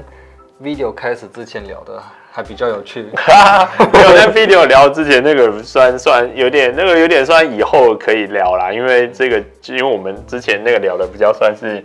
[0.62, 2.02] video 开始之前聊的。
[2.32, 3.02] 还比较有趣，
[3.92, 11.84] 没有在 video 聊之前那个算算有点那个有点算以后可以聊啦，因为这个因为我们之前那个聊的比较算是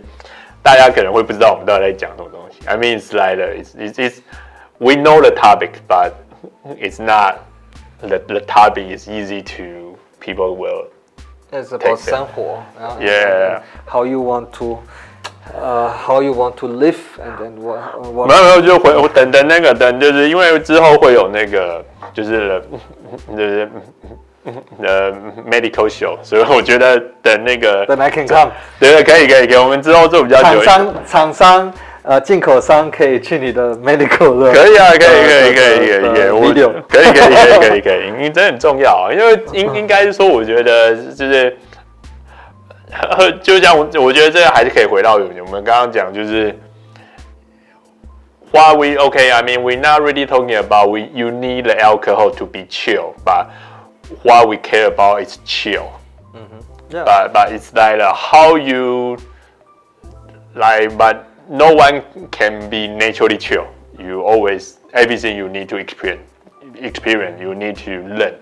[0.61, 2.59] 大家可能会不知道我们到底在讲什么东西。
[2.67, 4.17] I mean it's like it's it's, it's
[4.85, 6.13] we know the topic, but
[6.77, 7.39] it's not
[8.01, 10.87] the, the topic is easy to people will.
[11.51, 12.63] It's about 生活.
[12.79, 13.63] Uh, yeah.
[13.85, 14.77] How you want to.
[15.45, 17.79] Uh, how you want to live and then what,
[18.11, 22.61] what 没有没有，就回等等那个等，就是因为之后会有那个就是
[23.29, 23.69] 就是
[24.81, 25.11] 呃
[25.47, 28.41] medical show，所以我觉得等那个等 I can come.
[28.41, 30.63] come，对对，可以可以，给我们之后做比较久。
[30.63, 31.73] 厂商厂商
[32.05, 34.53] 呃进口商可以去你的 medical 的。
[34.53, 36.41] 可以啊，可以可以可以可以可以，我
[36.87, 41.57] 可以可以可以可以可以，你这很重要，因为应应该是说，我觉得就是。
[43.43, 46.57] 就像我我觉得这个还是可以回到我们刚刚讲，就是
[48.53, 52.31] why we okay I mean we're not really talking about we you need the alcohol
[52.37, 53.47] to be chill but
[54.23, 55.87] what we care about is chill
[56.89, 57.03] Yeah.
[57.03, 59.17] but but it's like uh, how you
[60.55, 63.67] like but no one can be naturally chill
[63.99, 66.29] you always everything you need to experience
[66.75, 68.35] experience you need to learn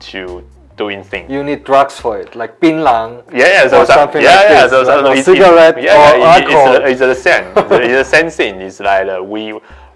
[0.00, 0.42] to
[0.76, 3.22] doing things You need drugs for it, like 槟榔.
[3.32, 6.12] yeah, yeah, so or something yeah, like yeah, this, so, so, like a cigarette yeah,
[6.12, 6.74] or yeah, alcohol.
[6.84, 7.44] It's, the, it's the same.
[7.56, 8.60] it's the same thing.
[8.60, 9.52] It's like uh, we,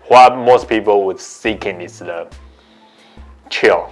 [0.08, 2.28] what most people would seeking is the
[3.50, 3.90] chill.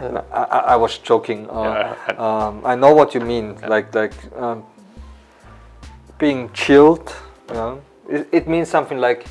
[0.00, 1.48] I, I, I was joking.
[1.50, 2.14] Uh, Yeah.
[2.46, 3.56] um, I know what you mean.
[3.66, 4.62] Like like um,
[6.18, 7.12] being chilled.
[7.48, 9.26] You know, it, it means something like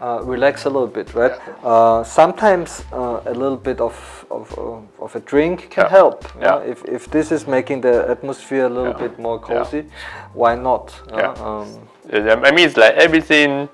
[0.00, 1.32] uh, relax a little bit, right?
[1.32, 1.68] Yeah.
[1.68, 4.52] Uh, sometimes uh, a little bit of, of,
[4.98, 5.90] of a drink can yeah.
[5.90, 6.24] help.
[6.40, 6.58] Yeah.
[6.60, 9.08] If, if this is making the atmosphere a little yeah.
[9.08, 9.84] bit more cozy,
[10.32, 10.92] why not?
[11.12, 11.32] Yeah.
[11.34, 13.68] Um, I mean, it's like everything.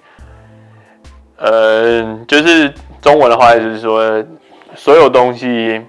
[1.39, 2.71] Uh, 呃，就是
[3.01, 4.23] 中文的话，就是说，
[4.77, 5.81] 所有东西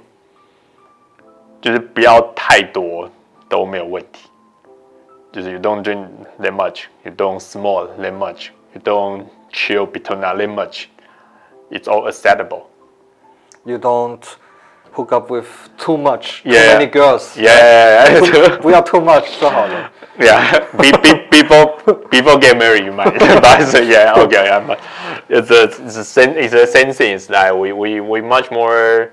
[1.60, 3.10] 就是不要太多
[3.50, 4.30] 都没有问题。
[5.34, 6.10] you don't drink
[6.40, 10.90] that much, you don't smoke that much, you don't chill between that much.
[11.70, 12.70] It's all acceptable.
[13.66, 14.26] You don't
[14.92, 16.52] hook up with too much, yeah.
[16.52, 17.38] too many girls.
[17.38, 18.82] Yeah, we yeah.
[18.82, 19.92] Too, much 就好了。
[20.20, 21.68] Yeah, be, be, people
[22.10, 23.18] people get married, you might.
[23.20, 24.78] but yeah, okay, yeah,
[25.30, 27.16] it's a, it's the same it's the same thing.
[27.16, 29.12] It's like we we we much more.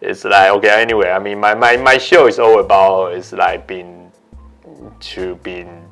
[0.00, 1.10] It's like okay, anyway.
[1.10, 4.07] I mean, my my my show is all about it's like being
[5.00, 5.88] to being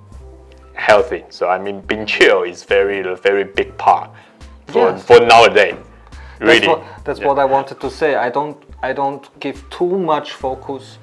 [0.74, 1.24] healthy.
[1.30, 4.10] So I mean, being chill is very a very big part
[4.66, 5.02] for Yes.
[5.04, 5.74] for nowadays.
[6.38, 6.68] That's Really.
[6.68, 7.28] what, that's Yeah.
[7.28, 8.14] what I wanted to say.
[8.14, 10.98] I don't I don't give too much focus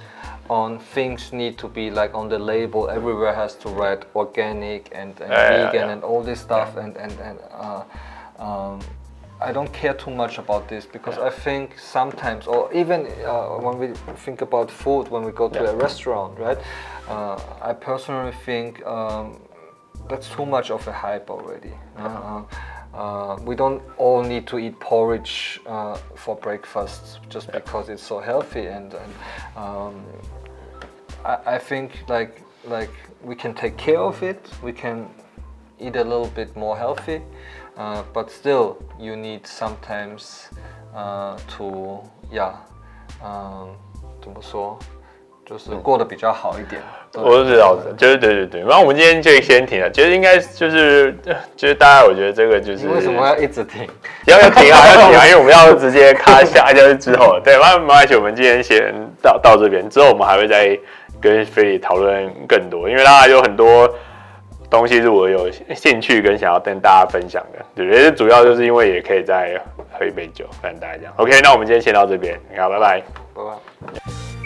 [0.50, 2.90] on things need to be like on the label.
[2.90, 5.94] Everywhere has to write organic and, and yeah, vegan yeah.
[5.94, 6.78] and all this stuff.
[6.78, 7.84] And and and uh,
[8.40, 8.80] um,
[9.42, 13.78] I don't care too much about this because I think sometimes, or even uh, when
[13.80, 13.88] we
[14.26, 15.72] think about food, when we go to Yeah.
[15.72, 16.58] a restaurant, right?
[17.14, 19.40] uh, I personally think um,
[20.10, 21.74] that's too much of a hype already.
[21.98, 22.44] Uh,
[22.94, 27.58] Uh, we don't all need to eat porridge uh, for breakfast just yeah.
[27.58, 29.14] because it's so healthy and, and
[29.56, 29.96] um,
[31.26, 32.94] I, I, think like like
[33.24, 35.10] we can take care of it we can
[35.80, 37.20] eat a little bit more healthy
[37.78, 40.50] uh, but still you need sometimes
[40.94, 42.00] uh, to
[42.32, 42.58] yeah
[43.24, 43.76] um,
[44.22, 44.78] 怎么说？
[45.46, 46.82] 就是过得比较好一点。
[47.16, 48.62] 我都知道的，就是对对对。
[48.62, 51.16] 然后我们今天就先停了，其实应该就是
[51.56, 53.88] 就是大家，我觉得这个就是你为什么要一直停？
[54.26, 58.92] 要要停啊， 要停啊，因为我们要直接卡下， 就是之后，对，那没关系，我们今天先
[59.22, 60.78] 到到这边，之后我们还会再
[61.22, 63.88] 跟菲利讨论更多，因为大家有很多
[64.72, 71.14] 东西是我有兴趣跟想要跟大家分享的，对，也是主要就是因为也可以再喝一杯酒跟大家讲。
[71.18, 73.04] OK，那我们今天先到这边，你好，拜拜。
[73.36, 74.43] 拜拜。